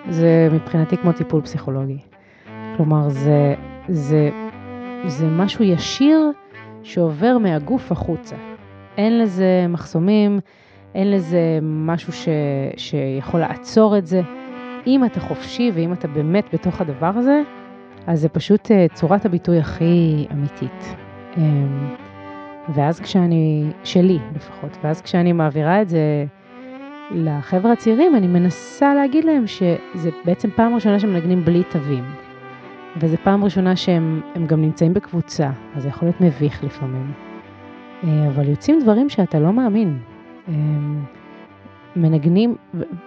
[0.10, 1.98] זה מבחינתי כמו טיפול פסיכולוגי.
[2.78, 3.56] כלומר, זה,
[3.88, 4.30] זה,
[5.08, 6.32] זה משהו ישיר
[6.84, 8.36] שעובר מהגוף החוצה.
[8.98, 10.40] אין לזה מחסומים,
[10.96, 12.28] אין לזה משהו ש,
[12.78, 14.22] שיכול לעצור את זה.
[14.88, 17.42] אם אתה חופשי ואם אתה באמת בתוך הדבר הזה,
[18.08, 20.96] אז זה פשוט אה, צורת הביטוי הכי אמיתית.
[21.38, 21.96] אמ,
[22.74, 26.26] ואז כשאני, שלי לפחות, ואז כשאני מעבירה את זה
[27.12, 32.04] לחבר'ה הצעירים, אני מנסה להגיד להם שזה בעצם פעם ראשונה שמנגנים בלי תווים.
[32.98, 37.12] וזו פעם ראשונה שהם הם גם נמצאים בקבוצה, אז זה יכול להיות מביך לפעמים.
[38.04, 40.00] אה, אבל יוצאים דברים שאתה לא מאמין.
[40.48, 41.04] אמ,
[41.96, 42.56] מנגנים,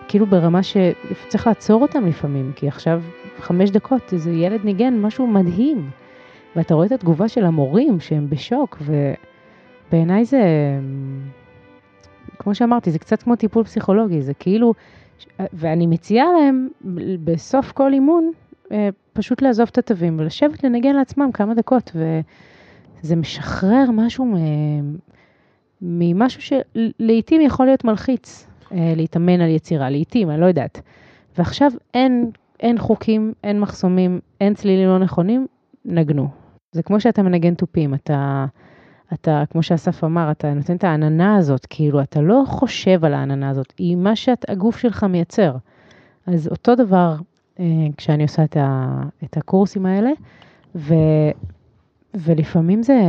[0.09, 3.03] כאילו ברמה שצריך לעצור אותם לפעמים, כי עכשיו
[3.39, 5.91] חמש דקות איזה ילד ניגן משהו מדהים.
[6.57, 10.43] ואתה רואה את התגובה של המורים שהם בשוק, ובעיניי זה,
[12.39, 14.75] כמו שאמרתי, זה קצת כמו טיפול פסיכולוגי, זה כאילו,
[15.53, 16.69] ואני מציעה להם
[17.25, 18.33] בסוף כל אימון,
[18.73, 24.27] אה, פשוט לעזוב את התווים ולשבת לנגן לעצמם כמה דקות, וזה משחרר משהו
[25.83, 30.81] ממשהו שלעיתים יכול להיות מלחיץ, אה, להתאמן על יצירה, לעיתים, אני לא יודעת.
[31.39, 35.47] ועכשיו אין, אין חוקים, אין מחסומים, אין צלילים לא נכונים,
[35.85, 36.29] נגנו.
[36.73, 38.47] זה כמו שאתה מנגן תופים, אתה,
[39.13, 43.51] אתה, כמו שאסף אמר, אתה נותן את העננה הזאת, כאילו, אתה לא חושב על העננה
[43.51, 45.57] הזאת, היא מה שהגוף שלך מייצר.
[46.27, 47.15] אז אותו דבר
[47.61, 47.65] אה,
[47.97, 48.87] כשאני עושה את, ה,
[49.25, 50.11] את הקורסים האלה,
[50.75, 50.95] ו,
[52.15, 53.01] ולפעמים זה,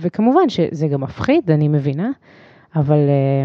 [0.00, 2.10] וכמובן שזה גם מפחיד, אני מבינה,
[2.76, 3.44] אבל אה,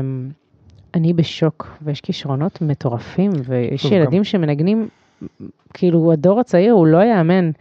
[0.94, 4.88] אני בשוק, ויש כישרונות מטורפים, ויש ילדים גם- שמנגנים,
[5.74, 7.52] כאילו, הדור הצעיר הוא לא יאמן,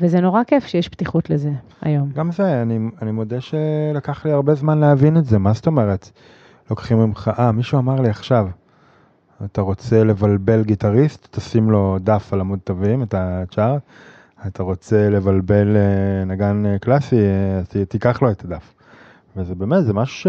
[0.00, 2.10] וזה נורא כיף שיש פתיחות לזה היום.
[2.14, 6.10] גם זה, אני, אני מודה שלקח לי הרבה זמן להבין את זה, מה זאת אומרת?
[6.70, 8.48] לוקחים ממך, אה, מישהו אמר לי עכשיו,
[9.44, 13.82] אתה רוצה לבלבל גיטריסט, תשים לו דף על עמוד תווים, את הצ'ארט,
[14.46, 17.16] אתה רוצה לבלבל אה, נגן אה, קלאסי,
[17.76, 18.74] אה, תיקח לו את הדף.
[19.36, 20.26] וזה באמת, זה משהו ש...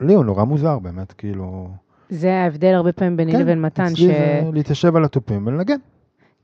[0.00, 1.68] לי הוא נורא מוזר באמת, כאילו...
[2.10, 5.76] זה ההבדל הרבה פעמים ביני כן, לבין מתן, אצלי זה להתיישב על התופים ולנגן.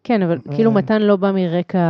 [0.05, 0.55] כן, אבל אה.
[0.55, 1.88] כאילו מתן לא בא מרקע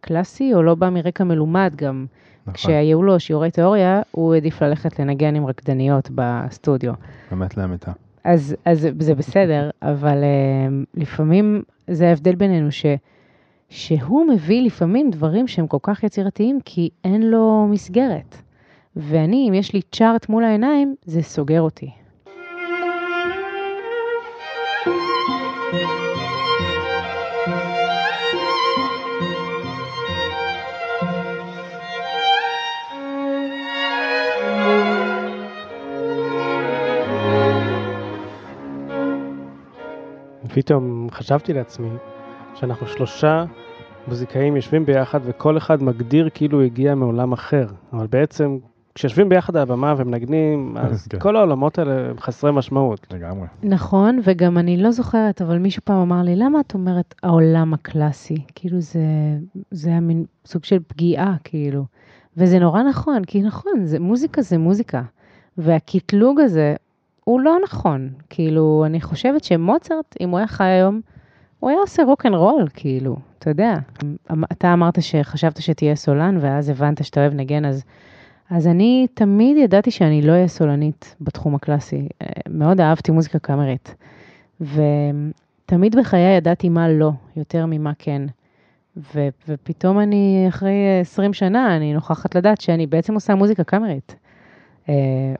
[0.00, 2.06] קלאסי, או לא בא מרקע מלומד גם.
[2.42, 6.92] נכון, כשהיו לו שיעורי תיאוריה, הוא העדיף ללכת לנגן עם רקדניות בסטודיו.
[7.30, 7.92] באמת לאמיתה.
[8.24, 12.86] אז, אז זה בסדר, אבל uh, לפעמים זה ההבדל בינינו, ש,
[13.68, 18.36] שהוא מביא לפעמים דברים שהם כל כך יצירתיים, כי אין לו מסגרת.
[18.96, 21.90] ואני, אם יש לי צ'ארט מול העיניים, זה סוגר אותי.
[40.56, 41.88] פתאום חשבתי לעצמי
[42.54, 43.44] שאנחנו שלושה
[44.08, 48.58] מוזיקאים יושבים ביחד וכל אחד מגדיר כאילו הוא הגיע מעולם אחר, אבל בעצם
[48.94, 51.18] כשיושבים ביחד על הבמה ומנגנים, אז כן.
[51.18, 53.06] כל העולמות האלה הם חסרי משמעות.
[53.12, 53.46] לגמרי.
[53.62, 58.44] נכון, וגם אני לא זוכרת, אבל מישהו פעם אמר לי, למה את אומרת העולם הקלאסי?
[58.54, 59.00] כאילו זה,
[59.70, 61.84] זה היה מין סוג של פגיעה, כאילו.
[62.36, 65.02] וזה נורא נכון, כי נכון, זה, מוזיקה זה מוזיקה.
[65.58, 66.74] והקטלוג הזה
[67.28, 68.08] הוא לא נכון.
[68.30, 71.00] כאילו, אני חושבת שמוצרט, אם הוא היה חי היום,
[71.60, 73.74] הוא היה עושה רוק אנד רול, כאילו, אתה יודע.
[74.32, 77.84] אמ- אתה אמרת שחשבת שתהיה סולן, ואז הבנת שאתה אוהב לנגן, אז,
[78.50, 82.08] אז אני תמיד ידעתי שאני לא אהיה סולנית בתחום הקלאסי.
[82.22, 83.94] אה, מאוד אהבתי מוזיקה קאמרית.
[84.60, 88.22] ותמיד בחיי ידעתי מה לא, יותר ממה כן.
[88.96, 94.16] ו, ופתאום אני, אחרי 20 שנה, אני נוכחת לדעת שאני בעצם עושה מוזיקה קאמרית.
[94.88, 94.94] אה,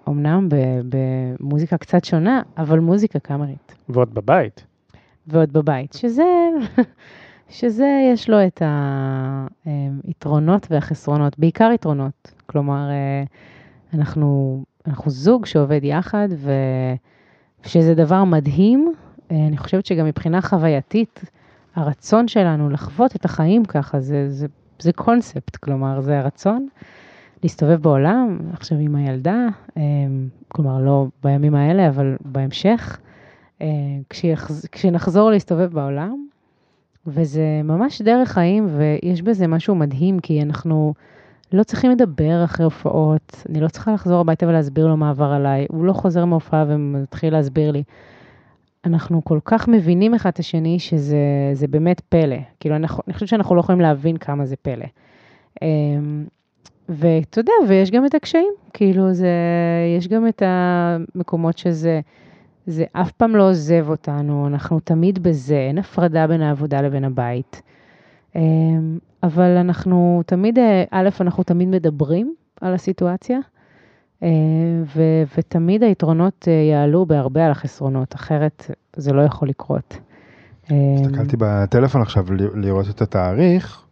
[0.09, 3.75] אמנם ב- במוזיקה קצת שונה, אבל מוזיקה קאמרית.
[3.89, 4.65] ועוד בבית.
[5.27, 6.25] ועוד בבית, שזה,
[7.49, 8.63] שזה יש לו את
[10.05, 12.33] היתרונות והחסרונות, בעיקר יתרונות.
[12.47, 13.25] כלומר, אה,
[13.95, 16.95] אנחנו, אנחנו זוג שעובד יחד, ו-
[17.63, 18.93] שזה דבר מדהים.
[19.31, 21.25] אה, אני חושבת שגם מבחינה חווייתית,
[21.75, 24.47] הרצון שלנו לחוות את החיים ככה, זה, זה,
[24.79, 26.69] זה קונספט, כלומר, זה הרצון
[27.43, 29.83] להסתובב בעולם, עכשיו עם הילדה, אה,
[30.49, 32.99] כלומר, לא בימים האלה, אבל בהמשך,
[34.11, 36.27] כשיחז- כשנחזור להסתובב בעולם,
[37.07, 40.95] וזה ממש דרך חיים, ויש בזה משהו מדהים, כי אנחנו
[41.53, 45.67] לא צריכים לדבר אחרי הופעות, אני לא צריכה לחזור הביתה ולהסביר לו מה עבר עליי,
[45.69, 47.83] הוא לא חוזר מההופעה ומתחיל להסביר לי.
[48.85, 51.19] אנחנו כל כך מבינים אחד את השני, שזה
[51.53, 52.37] זה באמת פלא.
[52.61, 54.87] כאילו, אנחנו, אני חושבת שאנחנו לא יכולים להבין כמה זה פלא.
[56.89, 59.29] ואתה יודע, ויש גם את הקשיים, כאילו, זה,
[59.99, 62.01] יש גם את המקומות שזה,
[62.67, 67.63] זה אף פעם לא עוזב אותנו, אנחנו תמיד בזה, אין הפרדה בין העבודה לבין הבית.
[68.37, 73.39] אמ, אבל אנחנו תמיד, אה, א', אנחנו תמיד מדברים על הסיטואציה,
[74.23, 74.29] אה,
[74.97, 79.99] ו- ותמיד היתרונות אה, יעלו בהרבה על החסרונות, אחרת זה לא יכול לקרות.
[80.71, 83.86] אמ, הסתכלתי בטלפון עכשיו לראות את התאריך,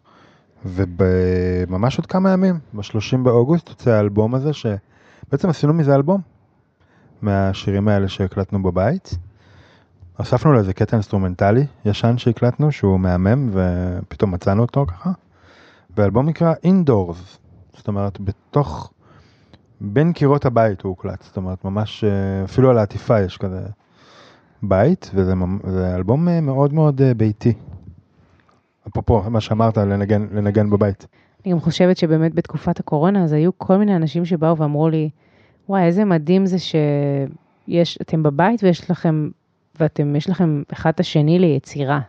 [0.64, 6.20] וממש עוד כמה ימים, ב-30 באוגוסט יוצא האלבום הזה, שבעצם עשינו מזה אלבום,
[7.22, 9.18] מהשירים האלה שהקלטנו בבית.
[10.16, 15.10] הוספנו לזה קטע אינסטרומנטלי ישן שהקלטנו, שהוא מהמם, ופתאום מצאנו אותו ככה.
[15.96, 17.38] והאלבום נקרא Indoors,
[17.76, 18.92] זאת אומרת, בתוך,
[19.80, 23.60] בין קירות הבית הוא הוקלט, זאת אומרת, ממש, אה, אפילו על העטיפה יש כזה
[24.62, 25.34] בית, וזה
[25.94, 27.52] אלבום אה, מאוד מאוד אה, ביתי.
[28.88, 31.06] אפרופו מה שאמרת, לנגן, לנגן בבית.
[31.44, 35.10] אני גם חושבת שבאמת בתקופת הקורונה, אז היו כל מיני אנשים שבאו ואמרו לי,
[35.68, 39.30] וואי, איזה מדהים זה שיש, אתם בבית ויש לכם,
[39.80, 42.00] ואתם, יש לכם אחד את השני ליצירה.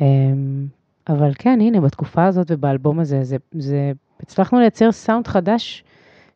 [0.00, 0.66] אמ,
[1.08, 5.84] אבל כן, הנה, בתקופה הזאת ובאלבום הזה, זה, זה, הצלחנו לייצר סאונד חדש,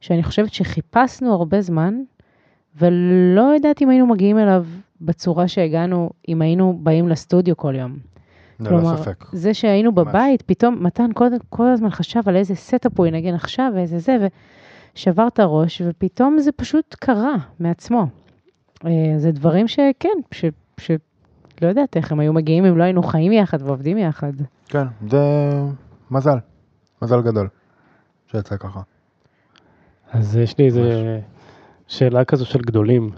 [0.00, 1.94] שאני חושבת שחיפשנו הרבה זמן,
[2.76, 4.66] ולא יודעת אם היינו מגיעים אליו
[5.00, 8.11] בצורה שהגענו, אם היינו באים לסטודיו כל יום.
[8.66, 9.24] ללא כלומר, ספק.
[9.32, 10.08] זה שהיינו ממש.
[10.08, 14.28] בבית, פתאום מתן כל, כל הזמן חשב על איזה setup הוא ינגן עכשיו ואיזה זה,
[14.94, 18.06] ושבר את הראש, ופתאום זה פשוט קרה מעצמו.
[18.86, 20.44] אה, זה דברים שכן, ש,
[20.80, 20.90] ש...
[21.62, 24.32] לא יודעת איך הם היו מגיעים אם לא היינו חיים יחד ועובדים יחד.
[24.68, 25.18] כן, זה
[26.10, 26.38] מזל,
[27.02, 27.48] מזל גדול
[28.26, 28.80] שיצא ככה.
[30.12, 31.20] אז יש לי איזה
[31.88, 33.10] שאלה כזו של גדולים.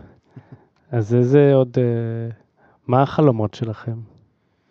[0.90, 1.82] אז איזה עוד, אה,
[2.86, 3.96] מה החלומות שלכם?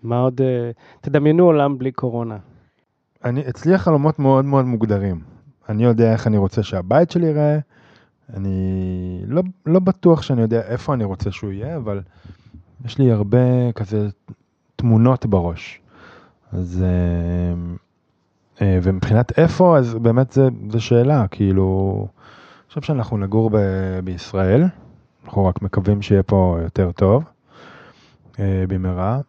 [0.03, 2.37] מה עוד, אה, תדמיינו עולם בלי קורונה.
[3.23, 5.21] אני, אצלי החלומות מאוד מאוד מוגדרים.
[5.69, 7.59] אני יודע איך אני רוצה שהבית שלי ייראה,
[8.33, 12.01] אני לא, לא בטוח שאני יודע איפה אני רוצה שהוא יהיה, אבל
[12.85, 14.07] יש לי הרבה כזה
[14.75, 15.81] תמונות בראש.
[16.51, 17.75] אז, אה,
[18.61, 23.57] אה, ומבחינת איפה, אז באמת זה, זה שאלה, כאילו, אני חושב שאנחנו נגור ב,
[24.03, 24.63] בישראל,
[25.25, 27.23] אנחנו רק מקווים שיהיה פה יותר טוב,
[28.39, 29.19] במהרה,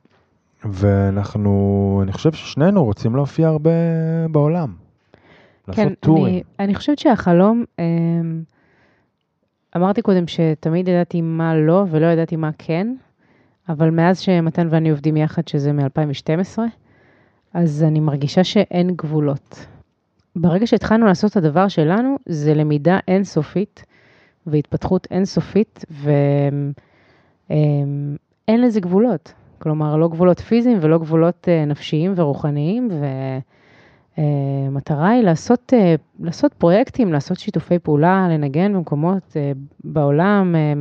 [0.73, 3.71] ואנחנו, אני חושב ששנינו רוצים להופיע הרבה
[4.31, 4.75] בעולם.
[5.69, 6.25] לעשות כן, טורים.
[6.25, 8.43] אני, אני חושבת שהחלום, אמ,
[9.77, 12.95] אמרתי קודם שתמיד ידעתי מה לא ולא ידעתי מה כן,
[13.69, 16.59] אבל מאז שמתן ואני עובדים יחד, שזה מ-2012,
[17.55, 19.67] אז אני מרגישה שאין גבולות.
[20.37, 23.85] ברגע שהתחלנו לעשות את הדבר שלנו, זה למידה אינסופית
[24.47, 26.75] והתפתחות אינסופית, ואין
[28.49, 29.33] לזה גבולות.
[29.65, 32.89] כלומר, לא גבולות פיזיים ולא גבולות אה, נפשיים ורוחניים,
[34.19, 39.53] והמטרה היא לעשות, אה, לעשות פרויקטים, לעשות שיתופי פעולה, לנגן במקומות אה,
[39.85, 40.73] בעולם, אה,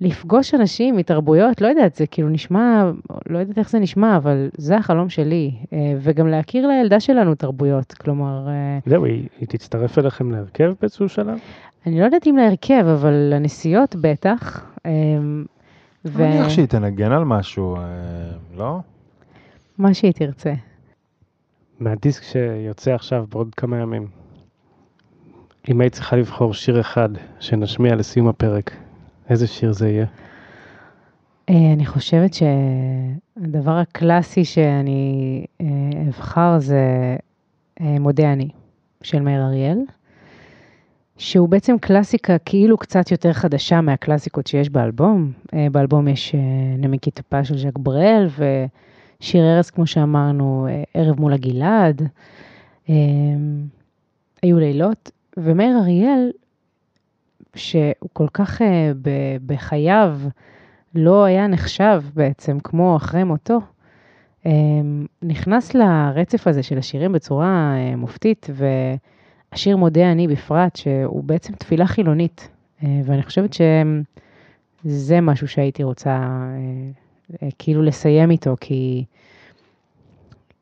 [0.00, 2.90] לפגוש אנשים מתרבויות, לא יודעת, זה כאילו נשמע,
[3.28, 7.92] לא יודעת איך זה נשמע, אבל זה החלום שלי, אה, וגם להכיר לילדה שלנו תרבויות,
[7.92, 11.38] כלומר, אה, זהו, היא, היא תצטרף אליכם להרכב באיזשהו שלב?
[11.86, 14.66] אני לא יודעת אם להרכב, אבל לנסיעות בטח.
[16.04, 17.82] ו- אני מניח שהיא תנגן על משהו, אה,
[18.56, 18.78] לא?
[19.78, 20.54] מה שהיא תרצה.
[21.80, 24.06] מהדיסק שיוצא עכשיו בעוד כמה ימים.
[25.68, 27.08] אם היית צריכה לבחור שיר אחד
[27.40, 28.76] שנשמיע לסיום הפרק,
[29.30, 30.06] איזה שיר זה יהיה?
[31.50, 35.66] אה, אני חושבת שהדבר הקלאסי שאני אה,
[36.08, 37.16] אבחר זה
[37.80, 38.48] מודה אני,
[39.02, 39.78] של מאיר אריאל,
[41.22, 45.32] שהוא בעצם קלאסיקה כאילו קצת יותר חדשה מהקלאסיקות שיש באלבום.
[45.54, 46.40] אה, באלבום יש אה,
[46.78, 52.02] נמיקי טפה של ז'ק בראל ושיר ארז, כמו שאמרנו, אה, ערב מול הגלעד.
[54.42, 56.30] היו לילות, ומאיר אריאל,
[57.54, 58.60] שהוא כל כך
[59.46, 60.18] בחייו,
[60.94, 63.60] לא היה נחשב בעצם כמו אחרי מותו,
[65.22, 68.46] נכנס לרצף הזה של השירים בצורה מופתית,
[69.52, 72.48] והשיר מודה אני בפרט, שהוא בעצם תפילה חילונית,
[72.82, 76.16] אה, ואני חושבת שזה משהו שהייתי רוצה אה,
[77.42, 79.04] אה, כאילו לסיים איתו, כי,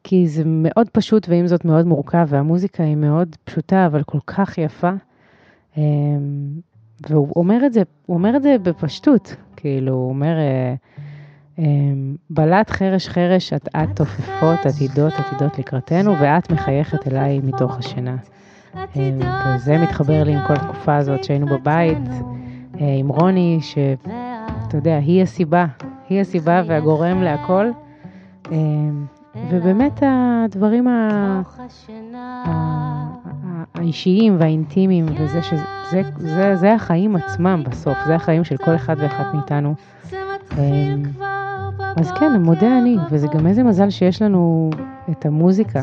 [0.04, 4.58] כי זה מאוד פשוט ועם זאת מאוד מורכב, והמוזיקה היא מאוד פשוטה, אבל כל כך
[4.58, 4.90] יפה.
[7.08, 10.36] והוא אומר את זה, הוא אומר את זה בפשטות, כאילו, הוא אומר,
[12.30, 18.16] בלט חרש חרש, את את תופפות, עתידות, עתידות לקראתנו, ואת מחייכת אליי מתוך השינה.
[18.76, 22.08] אה, וזה מתחבר לי עם כל התקופה הזאת שהיינו בבית,
[22.80, 25.66] אה, עם רוני, שאתה יודע, היא הסיבה,
[26.08, 27.70] היא הסיבה והגורם להכל.
[28.52, 28.56] אה,
[29.50, 31.42] ובאמת הדברים ה...
[33.74, 38.96] האישיים והאינטימיים, וזה שזה, זה, זה, זה החיים עצמם בסוף, זה החיים של כל אחד
[38.98, 39.74] ואחת מאיתנו.
[41.96, 44.70] אז כן, מודה אני, וזה גם איזה מזל שיש לנו
[45.10, 45.80] את המוזיקה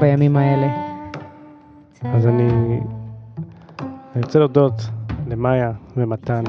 [0.00, 0.89] בימים האלה.
[2.04, 2.80] אז אני,
[4.14, 4.82] אני רוצה להודות
[5.28, 6.42] למאיה ומתן,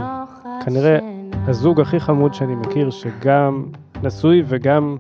[0.65, 0.99] כנראה
[1.47, 3.63] הזוג הכי חמוד שאני מכיר, שגם
[4.03, 4.97] נשוי וגם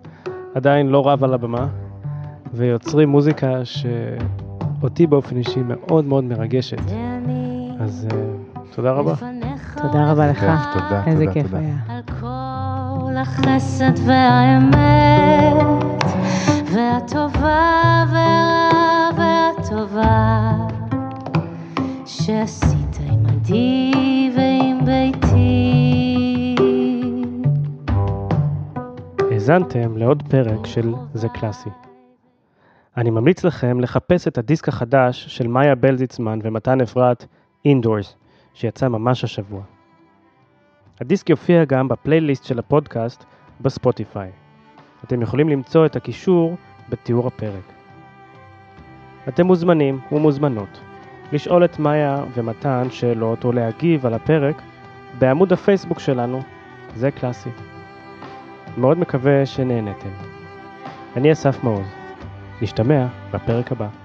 [0.55, 1.67] עדיין לא רב על הבמה,
[2.53, 6.81] ויוצרים מוזיקה שאותי באופן אישי מאוד מאוד מרגשת.
[7.79, 9.13] אז uh, תודה רבה.
[9.81, 10.39] תודה רבה לך.
[10.39, 11.59] כיף, תודה, איזה תודה, כיף תודה.
[11.59, 11.75] היה.
[11.89, 15.55] על כל החסד והאמת,
[16.73, 18.60] והטובה והרעה
[19.71, 20.51] והטובה,
[22.05, 26.55] שעשית עימדי ועם ביתי.
[29.31, 31.69] האזנתם לעוד פרק של זה קלאסי.
[32.97, 37.25] אני ממליץ לכם לחפש את הדיסק החדש של מאיה בלזיצמן ומתן אפרת,
[37.67, 38.15] Indoors,
[38.53, 39.61] שיצא ממש השבוע.
[41.01, 43.23] הדיסק יופיע גם בפלייליסט של הפודקאסט
[43.61, 44.31] בספוטיפיי.
[45.03, 46.55] אתם יכולים למצוא את הקישור
[46.89, 47.80] בתיאור הפרק.
[49.27, 50.81] אתם מוזמנים ומוזמנות
[51.31, 54.61] לשאול את מאיה ומתן שאלות או להגיב על הפרק
[55.19, 56.41] בעמוד הפייסבוק שלנו,
[56.95, 57.49] זה קלאסי.
[58.77, 60.09] מאוד מקווה שנהנתם.
[61.17, 61.87] אני אסף מעוז.
[62.61, 64.00] נשתמע בפרק הבא.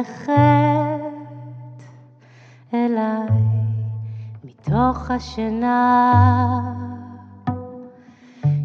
[0.00, 1.82] מחייכת
[2.74, 3.28] אליי
[4.44, 6.22] מתוך השינה.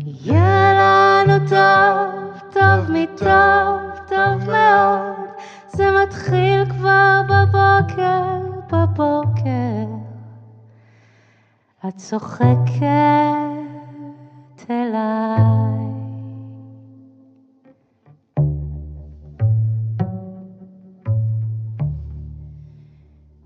[0.05, 5.27] יהיה לנו טוב, טוב מטוב, טוב מאוד.
[5.67, 8.37] זה מתחיל כבר בבוקר,
[8.71, 9.85] בבוקר.
[11.87, 12.83] את צוחקת
[14.69, 16.02] אליי.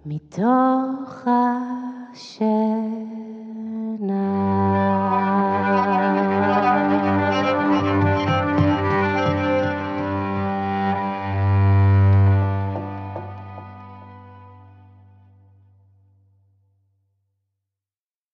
[0.10, 2.48] מתוך השינה.